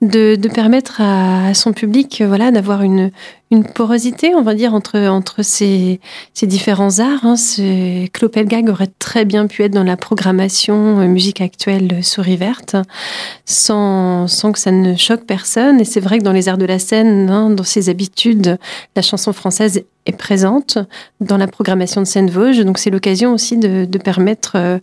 de, 0.00 0.36
permettre 0.48 1.00
à, 1.00 1.52
son 1.52 1.72
public 1.72 2.20
euh, 2.20 2.28
voilà, 2.28 2.52
d'avoir 2.52 2.82
une, 2.82 3.10
porosité, 3.72 4.34
on 4.34 4.42
va 4.42 4.54
dire, 4.54 4.74
entre, 4.74 5.42
ces, 5.42 6.00
différents 6.42 6.98
arts. 6.98 7.24
Hein. 7.24 7.36
Clopelgag 8.12 8.68
aurait 8.68 8.90
très 8.98 9.24
bien 9.24 9.46
pu 9.46 9.62
être 9.62 9.72
dans 9.72 9.84
la 9.84 9.96
programmation 9.96 10.98
euh, 10.98 11.06
musique 11.06 11.40
actuelle 11.40 11.88
euh, 11.92 12.02
Souris 12.02 12.36
Verte, 12.36 12.74
sans, 13.44 14.26
que 14.52 14.58
ça 14.58 14.72
ne 14.72 14.96
choque 14.96 15.24
personne. 15.24 15.80
Et 15.80 15.84
c'est 15.84 16.00
vrai 16.00 16.18
que 16.18 16.24
dans 16.24 16.32
les 16.32 16.48
arts 16.48 16.58
de 16.58 16.66
la 16.66 16.80
scène, 16.80 17.30
hein, 17.30 17.50
dans 17.50 17.62
ses 17.62 17.88
habitudes, 17.90 18.58
la 18.96 19.02
chanson 19.02 19.32
française 19.32 19.84
est 20.06 20.16
présente 20.16 20.78
dans 21.20 21.36
la 21.36 21.46
programmation 21.46 22.00
de 22.00 22.06
Seine-Vosges. 22.06 22.64
Donc 22.64 22.78
c'est 22.78 22.90
l'occasion 22.90 23.32
aussi 23.32 23.56
de 23.56 23.98
permettre, 23.98 24.80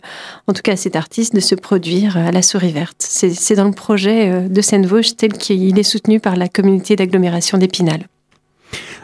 en 0.48 0.52
tout 0.52 0.62
cas 0.62 0.72
à 0.72 0.76
cet 0.76 0.96
artiste, 0.96 1.32
de 1.32 1.40
se 1.40 1.54
produire 1.54 2.16
à 2.16 2.32
la 2.32 2.42
Souris 2.42 2.72
Verte 2.72 2.96
c'est 3.30 3.54
dans 3.54 3.64
le 3.64 3.72
projet 3.72 4.30
euh, 4.30 4.48
de 4.48 4.60
Seine-Vosges 4.60 5.16
tel 5.16 5.32
qu'il 5.32 5.78
est 5.78 5.82
soutenu 5.82 6.20
par 6.20 6.36
la 6.36 6.48
communauté 6.48 6.96
d'agglomération 6.96 7.58
d'Épinal. 7.58 8.06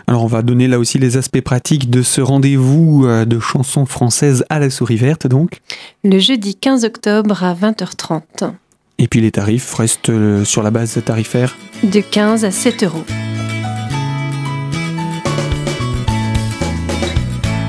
Alors 0.07 0.25
on 0.25 0.27
va 0.27 0.41
donner 0.41 0.69
là 0.69 0.79
aussi 0.79 0.99
les 0.99 1.19
aspects 1.19 1.43
pratiques 1.43 1.91
de 1.91 2.03
ce 2.03 2.21
rendez-vous 2.23 3.05
euh, 3.07 3.25
de 3.25 3.39
chansons 3.39 3.85
françaises 3.85 4.45
à 4.49 4.59
la 4.59 4.71
souris 4.71 4.97
verte 4.97 5.27
donc. 5.27 5.61
Le 6.03 6.19
jeudi 6.19 6.55
15 6.55 6.85
octobre 6.85 7.45
à 7.45 7.55
20h30. 7.55 8.53
Et 8.99 9.07
puis 9.07 9.21
les 9.21 9.31
tarifs 9.31 9.75
restent 9.75 10.09
euh, 10.09 10.45
sur 10.45 10.63
la 10.63 10.71
base 10.71 11.01
tarifaire 11.05 11.57
De 11.83 12.01
15 12.01 12.45
à 12.45 12.51
7 12.51 12.85
euros. 12.85 13.05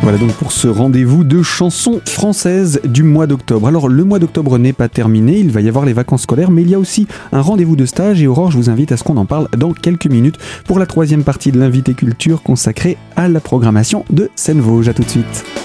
Voilà 0.01 0.17
donc 0.17 0.31
pour 0.33 0.53
ce 0.53 0.67
rendez-vous 0.67 1.23
de 1.23 1.43
chansons 1.43 1.99
françaises 2.05 2.79
du 2.85 3.03
mois 3.03 3.27
d'octobre. 3.27 3.67
Alors 3.67 3.89
le 3.89 4.03
mois 4.03 4.17
d'octobre 4.17 4.57
n'est 4.57 4.73
pas 4.73 4.87
terminé, 4.87 5.37
il 5.37 5.51
va 5.51 5.61
y 5.61 5.67
avoir 5.67 5.85
les 5.85 5.93
vacances 5.93 6.23
scolaires, 6.23 6.51
mais 6.51 6.61
il 6.61 6.69
y 6.69 6.75
a 6.75 6.79
aussi 6.79 7.05
un 7.31 7.41
rendez-vous 7.41 7.75
de 7.75 7.85
stage 7.85 8.21
et 8.21 8.27
Aurore, 8.27 8.49
je 8.51 8.57
vous 8.57 8.69
invite 8.69 8.91
à 8.91 8.97
ce 8.97 9.03
qu'on 9.03 9.17
en 9.17 9.25
parle 9.25 9.49
dans 9.57 9.73
quelques 9.73 10.07
minutes 10.07 10.37
pour 10.65 10.79
la 10.79 10.85
troisième 10.85 11.23
partie 11.23 11.51
de 11.51 11.59
l'invité 11.59 11.93
culture 11.93 12.41
consacrée 12.41 12.97
à 13.17 13.27
la 13.27 13.41
programmation 13.41 14.05
de 14.09 14.29
Seine-Vosges. 14.35 14.87
A 14.87 14.93
tout 14.93 15.03
de 15.03 15.09
suite. 15.09 15.58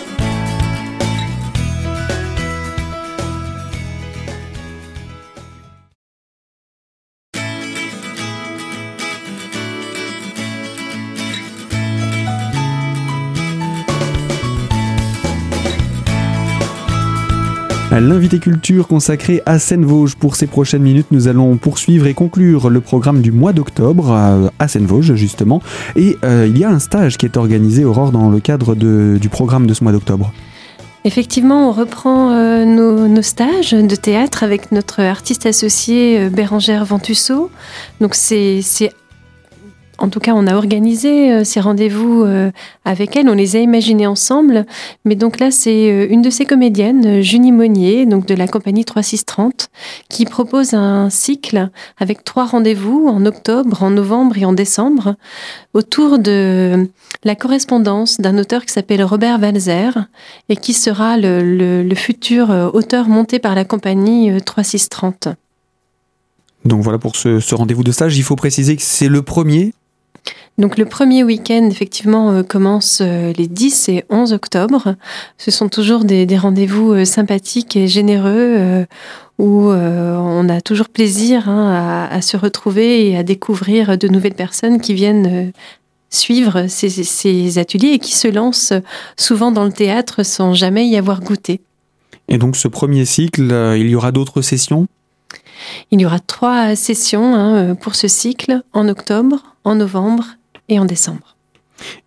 L'invité 18.01 18.41
culture 18.41 18.89
consacré 18.89 19.41
à 19.47 19.61
Seine-Vosges. 19.61 20.17
Pour 20.17 20.35
ces 20.35 20.49
prochaines 20.49 20.83
minutes, 20.83 21.07
nous 21.13 21.29
allons 21.29 21.57
poursuivre 21.57 22.09
et 22.09 22.15
conclure 22.15 22.69
le 22.69 22.81
programme 22.81 23.23
du 23.23 23.31
mois 23.31 23.53
d'octobre 23.53 24.11
euh, 24.11 24.49
à 24.59 24.67
Seine-Vosges, 24.67 25.15
justement. 25.15 25.63
Et 25.95 26.17
euh, 26.25 26.49
il 26.49 26.59
y 26.59 26.65
a 26.65 26.71
un 26.71 26.81
stage 26.81 27.17
qui 27.17 27.27
est 27.27 27.37
organisé, 27.37 27.85
Aurore, 27.85 28.11
dans 28.11 28.31
le 28.31 28.41
cadre 28.41 28.75
du 28.75 29.29
programme 29.29 29.69
de 29.69 29.75
ce 29.75 29.85
mois 29.85 29.93
d'octobre. 29.93 30.33
Effectivement, 31.05 31.69
on 31.69 31.73
reprend 31.73 32.33
euh, 32.33 32.65
nos, 32.65 33.23
stages 33.23 33.71
de 33.71 33.95
théâtre 33.95 34.43
avec 34.43 34.73
notre 34.73 35.01
artiste 35.01 35.47
associé 35.47 36.29
Bérangère 36.31 36.85
Ventusseau. 36.85 37.49
Donc 38.01 38.17
c'est 38.17 38.61
en 39.99 40.09
tout 40.09 40.19
cas, 40.19 40.33
on 40.35 40.47
a 40.47 40.55
organisé 40.55 41.33
euh, 41.33 41.45
ces 41.45 41.61
rendez-vous 41.61 42.25
euh, 42.25 42.51
avec 42.85 43.17
elle, 43.17 43.29
on 43.29 43.35
les 43.35 43.57
a 43.57 43.61
imaginés 43.61 44.07
ensemble. 44.07 44.67
Mais 45.05 45.15
donc 45.15 45.39
là, 45.39 45.51
c'est 45.51 45.91
euh, 45.91 46.07
une 46.11 46.21
de 46.21 46.31
ces 46.31 46.47
comédiennes, 46.47 47.23
Junie 47.23 47.53
Monnier, 47.53 48.05
donc 48.05 48.27
de 48.27 48.35
la 48.35 48.49
compagnie 48.49 48.85
3630, 48.85 49.69
qui 50.09 50.25
propose 50.25 50.75
un 50.75 51.11
cycle 51.11 51.69
avec 51.99 52.25
trois 52.25 52.47
rendez-vous 52.47 53.07
en 53.09 53.25
octobre, 53.25 53.83
en 53.83 53.91
novembre 53.91 54.37
et 54.37 54.45
en 54.45 54.53
décembre, 54.53 55.15
autour 55.75 56.19
de 56.19 56.89
la 57.23 57.37
correspondance 57.37 58.21
d'un 58.21 58.37
auteur 58.39 58.65
qui 58.65 58.73
s'appelle 58.73 59.03
Robert 59.05 59.41
Walzer 59.41 60.07
et 60.49 60.57
qui 60.57 60.75
sera 60.75 61.17
le, 61.17 61.95
futur 61.95 62.51
auteur 62.75 63.09
monté 63.09 63.39
par 63.39 63.55
la 63.55 63.65
compagnie 63.65 64.33
3630. 64.45 65.29
Donc 66.65 66.83
voilà 66.83 66.99
pour 66.99 67.15
ce 67.15 67.55
rendez-vous 67.55 67.85
de 67.85 67.93
stage. 67.93 68.19
Il 68.19 68.25
faut 68.25 68.37
préciser 68.37 68.75
que 68.77 68.83
c'est 68.83 69.09
le 69.09 69.23
premier 69.23 69.73
donc 70.57 70.79
le 70.79 70.85
premier 70.85 71.25
week-end, 71.25 71.69
effectivement, 71.69 72.31
euh, 72.31 72.43
commence 72.45 73.01
euh, 73.01 73.33
les 73.37 73.49
10 73.49 73.89
et 73.89 74.05
11 74.09 74.33
octobre. 74.33 74.95
Ce 75.37 75.51
sont 75.51 75.69
toujours 75.69 76.05
des, 76.05 76.27
rendez-vous 76.37 76.93
euh, 76.93 77.05
sympathiques 77.05 77.77
et 77.77 77.89
généreux 77.89 78.87
où 79.39 79.69
on 79.69 80.49
a 80.49 80.61
toujours 80.61 80.89
plaisir 80.89 81.49
hein, 81.49 82.09
à, 82.09 82.23
se 82.23 82.37
retrouver 82.37 83.11
et 83.11 83.17
à 83.17 83.25
découvrir 83.25 83.99
de 83.99 84.07
nouvelles 84.07 84.35
personnes 84.35 84.81
qui 84.81 84.95
viennent 84.95 85.53
suivre 86.09 86.67
ces, 86.69 86.89
ces, 86.89 87.59
ateliers 87.59 87.95
et 87.95 87.99
qui 87.99 88.15
se 88.15 88.29
lancent 88.29 88.75
souvent 89.17 89.51
dans 89.51 89.65
le 89.65 89.73
théâtre 89.73 90.23
sans 90.23 90.55
jamais 90.55 90.87
y 90.87 90.97
avoir 90.97 91.21
goûté. 91.21 91.61
Et 92.29 92.39
donc 92.39 92.55
ce 92.55 92.69
premier 92.69 93.05
cycle, 93.05 93.75
il 93.77 93.89
y 93.89 93.97
aura 93.97 94.13
d'autres 94.13 94.41
sessions? 94.41 94.87
Il 95.91 96.01
y 96.01 96.07
aura 96.07 96.21
trois 96.21 96.77
sessions 96.77 97.35
hein, 97.35 97.75
pour 97.75 97.97
ce 97.97 98.07
cycle 98.07 98.63
en 98.73 98.89
octobre, 98.89 99.54
en 99.65 99.75
novembre 99.75 100.25
et 100.69 100.79
en 100.79 100.85
décembre. 100.85 101.37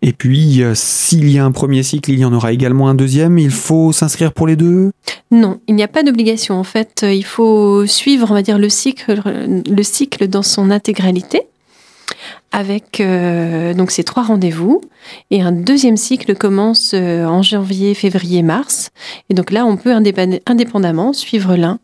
Et 0.00 0.12
puis, 0.12 0.62
euh, 0.62 0.74
s'il 0.74 1.30
y 1.30 1.38
a 1.38 1.44
un 1.44 1.52
premier 1.52 1.82
cycle, 1.82 2.10
il 2.10 2.18
y 2.18 2.24
en 2.24 2.32
aura 2.32 2.52
également 2.52 2.88
un 2.88 2.94
deuxième. 2.94 3.38
Il 3.38 3.50
faut 3.50 3.92
s'inscrire 3.92 4.32
pour 4.32 4.46
les 4.46 4.56
deux? 4.56 4.90
Non, 5.30 5.60
il 5.68 5.74
n'y 5.74 5.82
a 5.82 5.88
pas 5.88 6.02
d'obligation. 6.02 6.58
En 6.58 6.64
fait, 6.64 7.04
il 7.08 7.24
faut 7.24 7.86
suivre, 7.86 8.30
on 8.30 8.34
va 8.34 8.42
dire, 8.42 8.58
le 8.58 8.70
cycle, 8.70 9.22
le 9.24 9.82
cycle 9.82 10.26
dans 10.26 10.42
son 10.42 10.70
intégralité 10.70 11.42
avec 12.52 13.00
euh, 13.00 13.74
donc 13.74 13.90
ces 13.90 14.04
trois 14.04 14.22
rendez-vous. 14.22 14.80
Et 15.30 15.42
un 15.42 15.52
deuxième 15.52 15.96
cycle 15.96 16.34
commence 16.34 16.92
euh, 16.94 17.24
en 17.24 17.42
janvier, 17.42 17.94
février, 17.94 18.42
mars. 18.42 18.90
Et 19.30 19.34
donc 19.34 19.50
là, 19.50 19.66
on 19.66 19.76
peut 19.76 19.92
indépendamment 19.92 21.12
suivre 21.12 21.56
l'un 21.56 21.78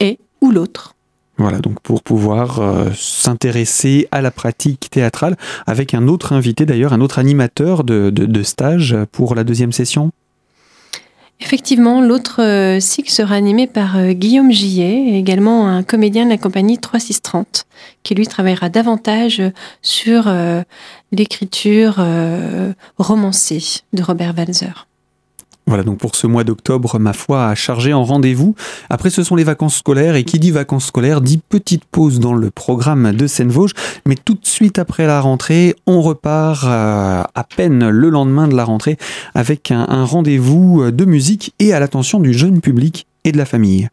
et 0.00 0.18
ou 0.40 0.50
l'autre. 0.50 0.94
Voilà, 1.40 1.58
donc 1.58 1.80
pour 1.80 2.02
pouvoir 2.02 2.60
euh, 2.60 2.90
s'intéresser 2.94 4.06
à 4.10 4.20
la 4.20 4.30
pratique 4.30 4.90
théâtrale 4.90 5.38
avec 5.66 5.94
un 5.94 6.06
autre 6.06 6.34
invité, 6.34 6.66
d'ailleurs, 6.66 6.92
un 6.92 7.00
autre 7.00 7.18
animateur 7.18 7.82
de 7.82 8.42
stage 8.42 8.94
pour 9.10 9.34
la 9.34 9.42
deuxième 9.42 9.72
session. 9.72 10.10
Effectivement, 11.40 12.02
l'autre 12.02 12.42
euh, 12.42 12.78
cycle 12.78 13.10
sera 13.10 13.36
animé 13.36 13.66
par 13.66 13.96
euh, 13.96 14.12
Guillaume 14.12 14.52
Gillet, 14.52 15.18
également 15.18 15.66
un 15.66 15.82
comédien 15.82 16.26
de 16.26 16.30
la 16.30 16.36
compagnie 16.36 16.76
3630, 16.76 17.64
qui 18.02 18.14
lui 18.14 18.26
travaillera 18.26 18.68
davantage 18.68 19.42
sur 19.80 20.30
l'écriture 21.12 22.04
romancée 22.98 23.80
de 23.94 24.02
Robert 24.02 24.34
Walzer. 24.36 24.89
Voilà, 25.66 25.84
donc 25.84 25.98
pour 25.98 26.16
ce 26.16 26.26
mois 26.26 26.42
d'octobre, 26.42 26.98
ma 26.98 27.12
foi, 27.12 27.46
a 27.46 27.54
chargé 27.54 27.92
en 27.92 28.02
rendez-vous. 28.02 28.54
Après, 28.88 29.10
ce 29.10 29.22
sont 29.22 29.36
les 29.36 29.44
vacances 29.44 29.76
scolaires, 29.76 30.16
et 30.16 30.24
qui 30.24 30.38
dit 30.38 30.50
vacances 30.50 30.86
scolaires 30.86 31.20
dit 31.20 31.38
petite 31.38 31.84
pause 31.84 32.18
dans 32.18 32.34
le 32.34 32.50
programme 32.50 33.12
de 33.12 33.26
Seine-Vosges. 33.26 33.74
Mais 34.06 34.16
tout 34.16 34.34
de 34.34 34.46
suite 34.46 34.78
après 34.78 35.06
la 35.06 35.20
rentrée, 35.20 35.76
on 35.86 36.02
repart 36.02 36.64
euh, 36.64 37.22
à 37.34 37.44
peine 37.44 37.88
le 37.88 38.08
lendemain 38.08 38.48
de 38.48 38.56
la 38.56 38.64
rentrée 38.64 38.96
avec 39.34 39.70
un 39.70 40.04
rendez-vous 40.04 40.90
de 40.90 41.04
musique 41.04 41.54
et 41.58 41.72
à 41.72 41.80
l'attention 41.80 42.18
du 42.18 42.32
jeune 42.32 42.60
public 42.60 43.06
et 43.24 43.32
de 43.32 43.38
la 43.38 43.44
famille. 43.44 43.88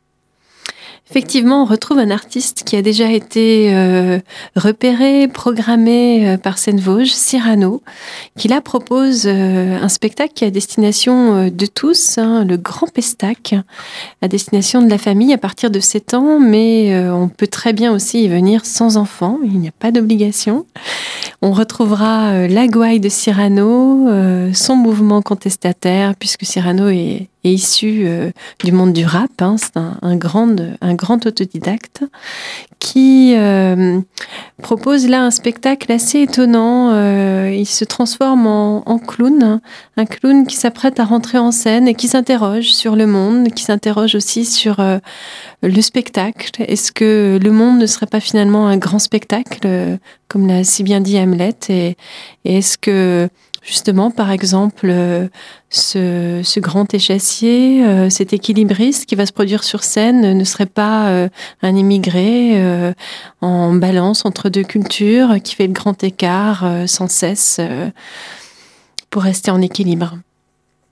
Effectivement, 1.09 1.61
on 1.63 1.65
retrouve 1.65 1.99
un 1.99 2.11
artiste 2.11 2.63
qui 2.65 2.75
a 2.75 2.81
déjà 2.81 3.09
été 3.09 3.73
euh, 3.73 4.19
repéré, 4.57 5.29
programmé 5.29 6.27
euh, 6.27 6.37
par 6.37 6.57
Seine-Vosges, 6.57 7.11
Cyrano, 7.11 7.81
qui 8.37 8.49
là 8.49 8.59
propose 8.59 9.23
euh, 9.25 9.79
un 9.81 9.87
spectacle 9.87 10.33
qui 10.33 10.43
à 10.43 10.51
destination 10.51 11.49
de 11.49 11.65
tous, 11.65 12.17
hein, 12.17 12.43
le 12.43 12.57
Grand 12.57 12.87
Pestac, 12.87 13.55
à 14.21 14.27
destination 14.27 14.81
de 14.81 14.89
la 14.89 14.97
famille 14.97 15.31
à 15.33 15.37
partir 15.37 15.71
de 15.71 15.79
7 15.79 16.13
ans, 16.13 16.39
mais 16.39 16.97
on 17.09 17.29
peut 17.29 17.47
très 17.47 17.73
bien 17.73 17.93
aussi 17.93 18.23
y 18.23 18.27
venir 18.27 18.65
sans 18.65 18.97
enfant, 18.97 19.39
il 19.43 19.59
n'y 19.59 19.67
a 19.67 19.73
pas 19.77 19.91
d'obligation. 19.91 20.65
On 21.41 21.51
retrouvera 21.51 22.47
la 22.47 22.67
gouaille 22.67 22.99
de 22.99 23.09
Cyrano, 23.09 24.07
son 24.53 24.75
mouvement 24.75 25.21
contestataire, 25.21 26.15
puisque 26.15 26.45
Cyrano 26.45 26.89
est 26.89 27.27
issu 27.43 28.03
euh, 28.05 28.31
du 28.63 28.71
monde 28.71 28.93
du 28.93 29.05
rap. 29.05 29.29
Hein. 29.39 29.55
c'est 29.57 29.77
un, 29.77 30.15
grand, 30.15 30.55
un 30.81 30.93
grand 30.95 31.25
autodidacte 31.25 32.03
qui 32.79 33.33
euh, 33.35 33.99
propose 34.61 35.07
là 35.07 35.23
un 35.23 35.31
spectacle 35.31 35.91
assez 35.91 36.21
étonnant. 36.21 36.91
Euh, 36.91 37.51
il 37.53 37.65
se 37.65 37.85
transforme 37.85 38.47
en, 38.47 38.99
clown, 38.99 39.61
un 39.97 40.05
clown 40.05 40.45
qui 40.45 40.55
s'apprête 40.55 40.99
à 40.99 41.05
rentrer 41.05 41.37
en 41.37 41.51
scène 41.51 41.87
et 41.87 41.93
qui 41.93 42.07
s'interroge 42.07 42.73
sur 42.73 42.95
le 42.95 43.07
monde, 43.07 43.49
qui 43.53 43.63
s'interroge 43.63 44.15
aussi 44.15 44.45
sur 44.45 44.77
le 45.61 45.81
spectacle. 45.81 46.51
Est-ce 46.59 46.91
que 46.91 47.39
le 47.41 47.51
monde 47.51 47.79
ne 47.79 47.85
serait 47.85 48.07
pas 48.07 48.19
finalement 48.19 48.67
un 48.67 48.77
grand 48.77 48.99
spectacle, 48.99 49.97
comme 50.27 50.47
l'a 50.47 50.63
si 50.63 50.83
bien 50.83 51.01
dit 51.01 51.17
Hamlet? 51.17 51.55
Et 51.69 51.95
est-ce 52.45 52.77
que 52.77 53.29
justement, 53.67 54.09
par 54.09 54.31
exemple, 54.31 54.87
euh, 54.89 55.27
ce, 55.69 56.59
grand 56.59 56.91
échassier, 56.93 57.85
euh, 57.85 58.09
cet 58.09 58.33
équilibriste 58.33 59.05
qui 59.05 59.15
va 59.15 59.25
se 59.25 59.33
produire 59.33 59.63
sur 59.63 59.83
scène 59.83 60.35
ne 60.35 60.43
serait 60.45 60.65
pas 60.65 61.09
euh, 61.09 61.29
un 61.61 61.75
immigré 61.75 62.37
en 63.41 63.73
balance 63.73 64.25
entre 64.25 64.49
deux 64.49 64.63
cultures 64.63 65.35
qui 65.43 65.53
fait 65.55 65.67
le 65.67 65.73
grand 65.73 66.01
écart 66.03 66.65
sans 66.87 67.09
cesse 67.09 67.59
pour 69.09 69.23
rester 69.23 69.51
en 69.51 69.61
équilibre. 69.61 70.17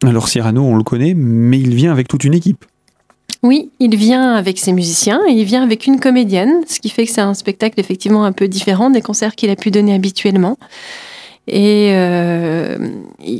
Alors 0.03 0.27
Cyrano, 0.27 0.63
on 0.63 0.75
le 0.75 0.83
connaît, 0.83 1.13
mais 1.15 1.59
il 1.59 1.73
vient 1.73 1.91
avec 1.91 2.07
toute 2.07 2.25
une 2.25 2.33
équipe. 2.33 2.65
Oui, 3.41 3.69
il 3.79 3.95
vient 3.95 4.33
avec 4.33 4.59
ses 4.59 4.73
musiciens 4.73 5.21
et 5.27 5.31
il 5.31 5.45
vient 5.45 5.63
avec 5.63 5.87
une 5.87 5.99
comédienne, 5.99 6.63
ce 6.67 6.79
qui 6.79 6.89
fait 6.89 7.05
que 7.05 7.11
c'est 7.11 7.21
un 7.21 7.33
spectacle 7.33 7.79
effectivement 7.79 8.25
un 8.25 8.31
peu 8.31 8.47
différent 8.47 8.89
des 8.89 9.01
concerts 9.01 9.35
qu'il 9.35 9.49
a 9.49 9.55
pu 9.55 9.71
donner 9.71 9.93
habituellement. 9.93 10.57
Et 11.47 11.91
euh, 11.93 12.77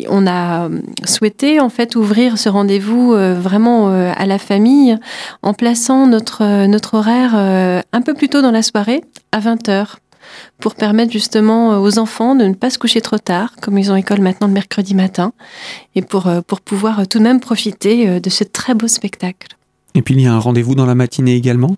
on 0.10 0.28
a 0.28 0.70
souhaité 1.06 1.60
en 1.60 1.70
fait 1.70 1.96
ouvrir 1.96 2.38
ce 2.38 2.50
rendez-vous 2.50 3.14
euh, 3.14 3.34
vraiment 3.34 3.90
euh, 3.90 4.12
à 4.16 4.28
la 4.28 4.38
famille 4.38 4.98
en 5.42 5.54
plaçant 5.54 6.06
notre, 6.06 6.68
notre 6.68 6.96
horaire 6.96 7.36
un 7.36 8.02
peu 8.02 8.14
plus 8.14 8.30
tôt 8.30 8.42
dans 8.42 8.52
la 8.52 8.62
soirée, 8.62 9.04
à 9.32 9.40
20h, 9.40 9.96
pour 10.60 10.76
permettre 10.76 11.12
justement 11.12 11.82
aux 11.82 11.98
enfants 11.98 12.36
de 12.36 12.46
ne 12.46 12.54
pas 12.54 12.70
se 12.70 12.78
coucher 12.78 13.02
trop 13.02 13.18
tard, 13.18 13.56
comme 13.62 13.78
ils 13.78 13.92
ont 13.92 13.96
école 13.96 14.22
maintenant 14.22 14.48
le 14.48 14.54
mercredi 14.54 14.94
matin, 14.94 15.34
et 15.96 16.02
pour, 16.02 16.30
pour 16.48 16.62
pouvoir 16.62 17.08
tout 17.08 17.20
de 17.20 17.24
même 17.24 17.40
profiter 17.40 18.20
de 18.20 18.30
ce 18.30 18.44
très 18.44 18.74
beau 18.74 18.88
spectacle. 18.88 19.50
Et 19.94 20.02
puis 20.02 20.16
il 20.16 20.22
y 20.22 20.28
a 20.28 20.34
un 20.34 20.40
rendez-vous 20.40 20.76
dans 20.76 20.86
la 20.86 20.96
matinée 20.96 21.36
également? 21.36 21.76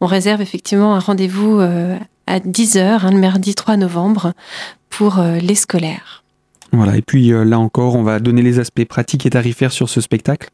On 0.00 0.06
réserve 0.06 0.40
effectivement 0.40 0.94
un 0.94 1.00
rendez-vous 1.00 1.60
à 1.60 2.38
10h, 2.38 2.78
hein, 2.78 3.10
le 3.10 3.18
mardi 3.18 3.54
3 3.54 3.76
novembre, 3.76 4.32
pour 4.90 5.18
euh, 5.18 5.38
les 5.38 5.54
scolaires. 5.54 6.22
Voilà, 6.72 6.96
et 6.96 7.02
puis 7.02 7.32
euh, 7.32 7.44
là 7.44 7.58
encore, 7.58 7.96
on 7.96 8.02
va 8.02 8.20
donner 8.20 8.42
les 8.42 8.58
aspects 8.58 8.84
pratiques 8.84 9.26
et 9.26 9.30
tarifaires 9.30 9.72
sur 9.72 9.88
ce 9.88 10.00
spectacle. 10.00 10.50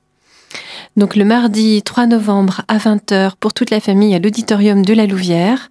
Donc 0.97 1.17
le 1.17 1.25
mardi 1.25 1.83
3 1.83 2.07
novembre 2.07 2.63
à 2.69 2.79
20h 2.79 3.33
pour 3.39 3.53
toute 3.53 3.71
la 3.71 3.81
famille 3.81 4.15
à 4.15 4.19
l'auditorium 4.19 4.85
de 4.85 4.95
la 4.95 5.07
Louvière. 5.07 5.71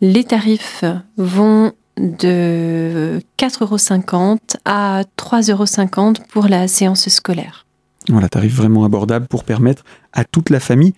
Les 0.00 0.24
tarifs 0.24 0.84
vont 1.16 1.72
de 1.96 3.20
4,50 3.38 3.62
euros 3.62 4.38
à 4.64 5.02
3,50 5.16 5.50
euros 5.50 6.12
pour 6.28 6.48
la 6.48 6.66
séance 6.68 7.08
scolaire. 7.08 7.66
Voilà, 8.08 8.28
tarif 8.28 8.54
vraiment 8.54 8.84
abordable 8.84 9.26
pour 9.26 9.44
permettre 9.44 9.84
à 10.12 10.24
toute 10.24 10.50
la 10.50 10.60
famille 10.60 10.94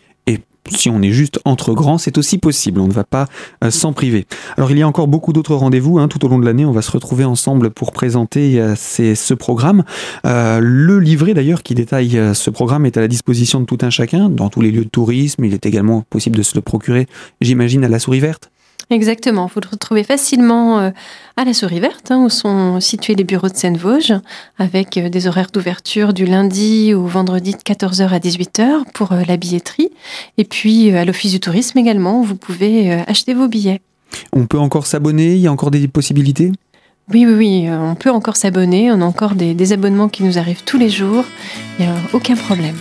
si 0.69 0.91
on 0.91 1.03
est 1.03 1.11
juste 1.11 1.41
entre 1.45 1.75
grands, 1.75 1.99
c'est 1.99 2.19
aussi 2.19 2.39
possible. 2.39 2.81
On 2.81 2.87
ne 2.87 2.93
va 2.93 3.05
pas 3.05 3.27
euh, 3.65 3.71
s'en 3.71 3.93
priver. 3.93 4.27
Alors 4.57 4.71
il 4.71 4.79
y 4.79 4.83
a 4.83 4.89
encore 4.89 5.09
beaucoup 5.09 5.33
d'autres 5.33 5.55
rendez-vous 5.55 5.99
hein, 5.99 6.09
tout 6.09 6.25
au 6.25 6.29
long 6.29 6.39
de 6.39 6.45
l'année. 6.45 6.65
On 6.65 6.73
va 6.73 6.83
se 6.83 6.91
retrouver 6.91 7.25
ensemble 7.25 7.71
pour 7.71 7.93
présenter 7.93 8.61
euh, 8.61 8.75
ce 8.77 9.35
programme. 9.35 9.85
Euh, 10.27 10.61
le 10.63 10.99
livret 11.01 11.35
d'ailleurs 11.35 11.63
qui 11.63 11.75
détaille 11.75 12.21
ce 12.35 12.51
programme 12.51 12.87
est 12.87 12.97
à 12.97 13.01
la 13.01 13.09
disposition 13.09 13.61
de 13.61 13.65
tout 13.65 13.79
un 13.83 13.91
chacun 13.91 14.29
dans 14.29 14.49
tous 14.49 14.61
les 14.61 14.71
lieux 14.71 14.85
de 14.85 14.91
tourisme. 14.91 15.45
Il 15.45 15.55
est 15.55 15.67
également 15.67 16.03
possible 16.09 16.37
de 16.37 16.43
se 16.43 16.55
le 16.55 16.61
procurer, 16.61 17.07
j'imagine, 17.41 17.85
à 17.85 17.89
la 17.89 17.99
souris 17.99 18.21
verte. 18.21 18.51
Exactement, 18.91 19.47
vous 19.47 19.61
le 19.61 19.69
retrouvez 19.71 20.03
facilement 20.03 20.81
euh, 20.81 20.91
à 21.37 21.45
la 21.45 21.55
Souris 21.55 21.79
Verte, 21.79 22.11
hein, 22.11 22.25
où 22.25 22.29
sont 22.29 22.81
situés 22.81 23.15
les 23.15 23.23
bureaux 23.23 23.49
de 23.49 23.57
Seine-Vosges, 23.57 24.15
avec 24.59 24.99
euh, 24.99 25.09
des 25.09 25.29
horaires 25.29 25.51
d'ouverture 25.53 26.13
du 26.13 26.27
lundi 26.27 26.93
au 26.93 27.07
vendredi 27.07 27.53
de 27.53 27.59
14h 27.59 28.09
à 28.09 28.19
18h 28.19 28.91
pour 28.93 29.13
euh, 29.13 29.23
la 29.29 29.37
billetterie, 29.37 29.91
et 30.39 30.45
puis 30.45 30.91
à 30.91 31.05
l'Office 31.05 31.31
du 31.31 31.39
tourisme 31.39 31.79
également, 31.79 32.21
où 32.21 32.25
vous 32.25 32.35
pouvez 32.35 32.93
acheter 32.93 33.33
vos 33.33 33.47
billets. 33.47 33.81
On 34.33 34.47
peut 34.47 34.59
encore 34.59 34.87
s'abonner, 34.87 35.35
il 35.35 35.41
y 35.41 35.47
a 35.47 35.53
encore 35.53 35.71
des 35.71 35.87
possibilités? 35.87 36.51
Oui, 37.13 37.27
oui, 37.27 37.35
oui, 37.35 37.69
on 37.71 37.95
peut 37.95 38.11
encore 38.11 38.37
s'abonner, 38.37 38.91
on 38.91 39.01
a 39.03 39.05
encore 39.05 39.37
des, 39.37 39.55
des 39.55 39.73
abonnements 39.73 40.09
qui 40.09 40.25
nous 40.25 40.37
arrivent 40.37 40.65
tous 40.65 40.79
les 40.79 40.91
jours, 40.91 41.25
il 41.79 41.87
n'y 41.87 41.91
a 41.93 41.95
aucun 42.13 42.35
problème. 42.35 42.77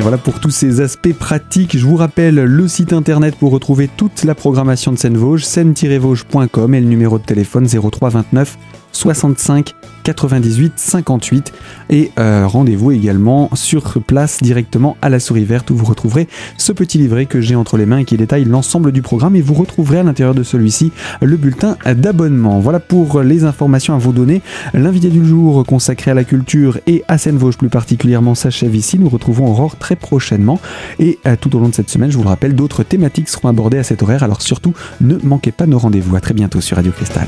Voilà 0.00 0.16
pour 0.16 0.40
tous 0.40 0.50
ces 0.50 0.80
aspects 0.80 1.12
pratiques. 1.12 1.76
Je 1.76 1.84
vous 1.84 1.96
rappelle 1.96 2.36
le 2.36 2.68
site 2.68 2.92
internet 2.92 3.36
pour 3.36 3.52
retrouver 3.52 3.88
toute 3.88 4.24
la 4.24 4.34
programmation 4.34 4.92
de 4.92 4.96
Seine-Vosges, 4.96 5.44
seine-vosges.com 5.44 6.74
et 6.74 6.80
le 6.80 6.86
numéro 6.86 7.18
de 7.18 7.24
téléphone 7.24 7.66
03 7.66 8.08
29 8.10 8.58
65 8.92 9.74
98 10.02 10.72
58 10.76 11.52
et 11.90 12.12
euh, 12.18 12.46
rendez-vous 12.46 12.92
également 12.92 13.50
sur 13.54 14.00
place 14.02 14.38
directement 14.42 14.96
à 15.02 15.08
la 15.08 15.20
souris 15.20 15.44
verte 15.44 15.70
où 15.70 15.76
vous 15.76 15.84
retrouverez 15.84 16.28
ce 16.56 16.72
petit 16.72 16.98
livret 16.98 17.26
que 17.26 17.40
j'ai 17.40 17.54
entre 17.54 17.76
les 17.76 17.86
mains 17.86 17.98
et 17.98 18.04
qui 18.04 18.16
détaille 18.16 18.44
l'ensemble 18.44 18.92
du 18.92 19.02
programme 19.02 19.36
et 19.36 19.40
vous 19.40 19.54
retrouverez 19.54 19.98
à 19.98 20.02
l'intérieur 20.02 20.34
de 20.34 20.42
celui-ci 20.42 20.92
le 21.20 21.36
bulletin 21.36 21.76
d'abonnement. 21.86 22.60
Voilà 22.60 22.80
pour 22.80 23.20
les 23.20 23.44
informations 23.44 23.94
à 23.94 23.98
vous 23.98 24.12
donner. 24.12 24.42
L'invité 24.74 25.08
du 25.08 25.24
jour 25.24 25.64
consacré 25.64 26.10
à 26.10 26.14
la 26.14 26.24
culture 26.24 26.78
et 26.86 27.04
à 27.08 27.18
Seine-Vosges 27.18 27.58
plus 27.58 27.68
particulièrement 27.68 28.34
s'achève 28.34 28.74
ici. 28.74 28.98
Nous 28.98 29.08
retrouvons 29.08 29.46
Aurore 29.46 29.76
très 29.76 29.96
prochainement 29.96 30.60
et 30.98 31.18
euh, 31.26 31.36
tout 31.40 31.54
au 31.56 31.60
long 31.60 31.68
de 31.68 31.74
cette 31.74 31.90
semaine, 31.90 32.10
je 32.10 32.16
vous 32.16 32.24
le 32.24 32.28
rappelle, 32.28 32.54
d'autres 32.54 32.82
thématiques 32.82 33.28
seront 33.28 33.48
abordées 33.48 33.78
à 33.78 33.84
cet 33.84 34.02
horaire 34.02 34.22
alors 34.22 34.42
surtout 34.42 34.74
ne 35.00 35.16
manquez 35.22 35.52
pas 35.52 35.66
nos 35.66 35.78
rendez-vous. 35.78 36.16
À 36.16 36.20
très 36.20 36.34
bientôt 36.34 36.60
sur 36.60 36.76
Radio 36.76 36.92
Cristal. 36.92 37.26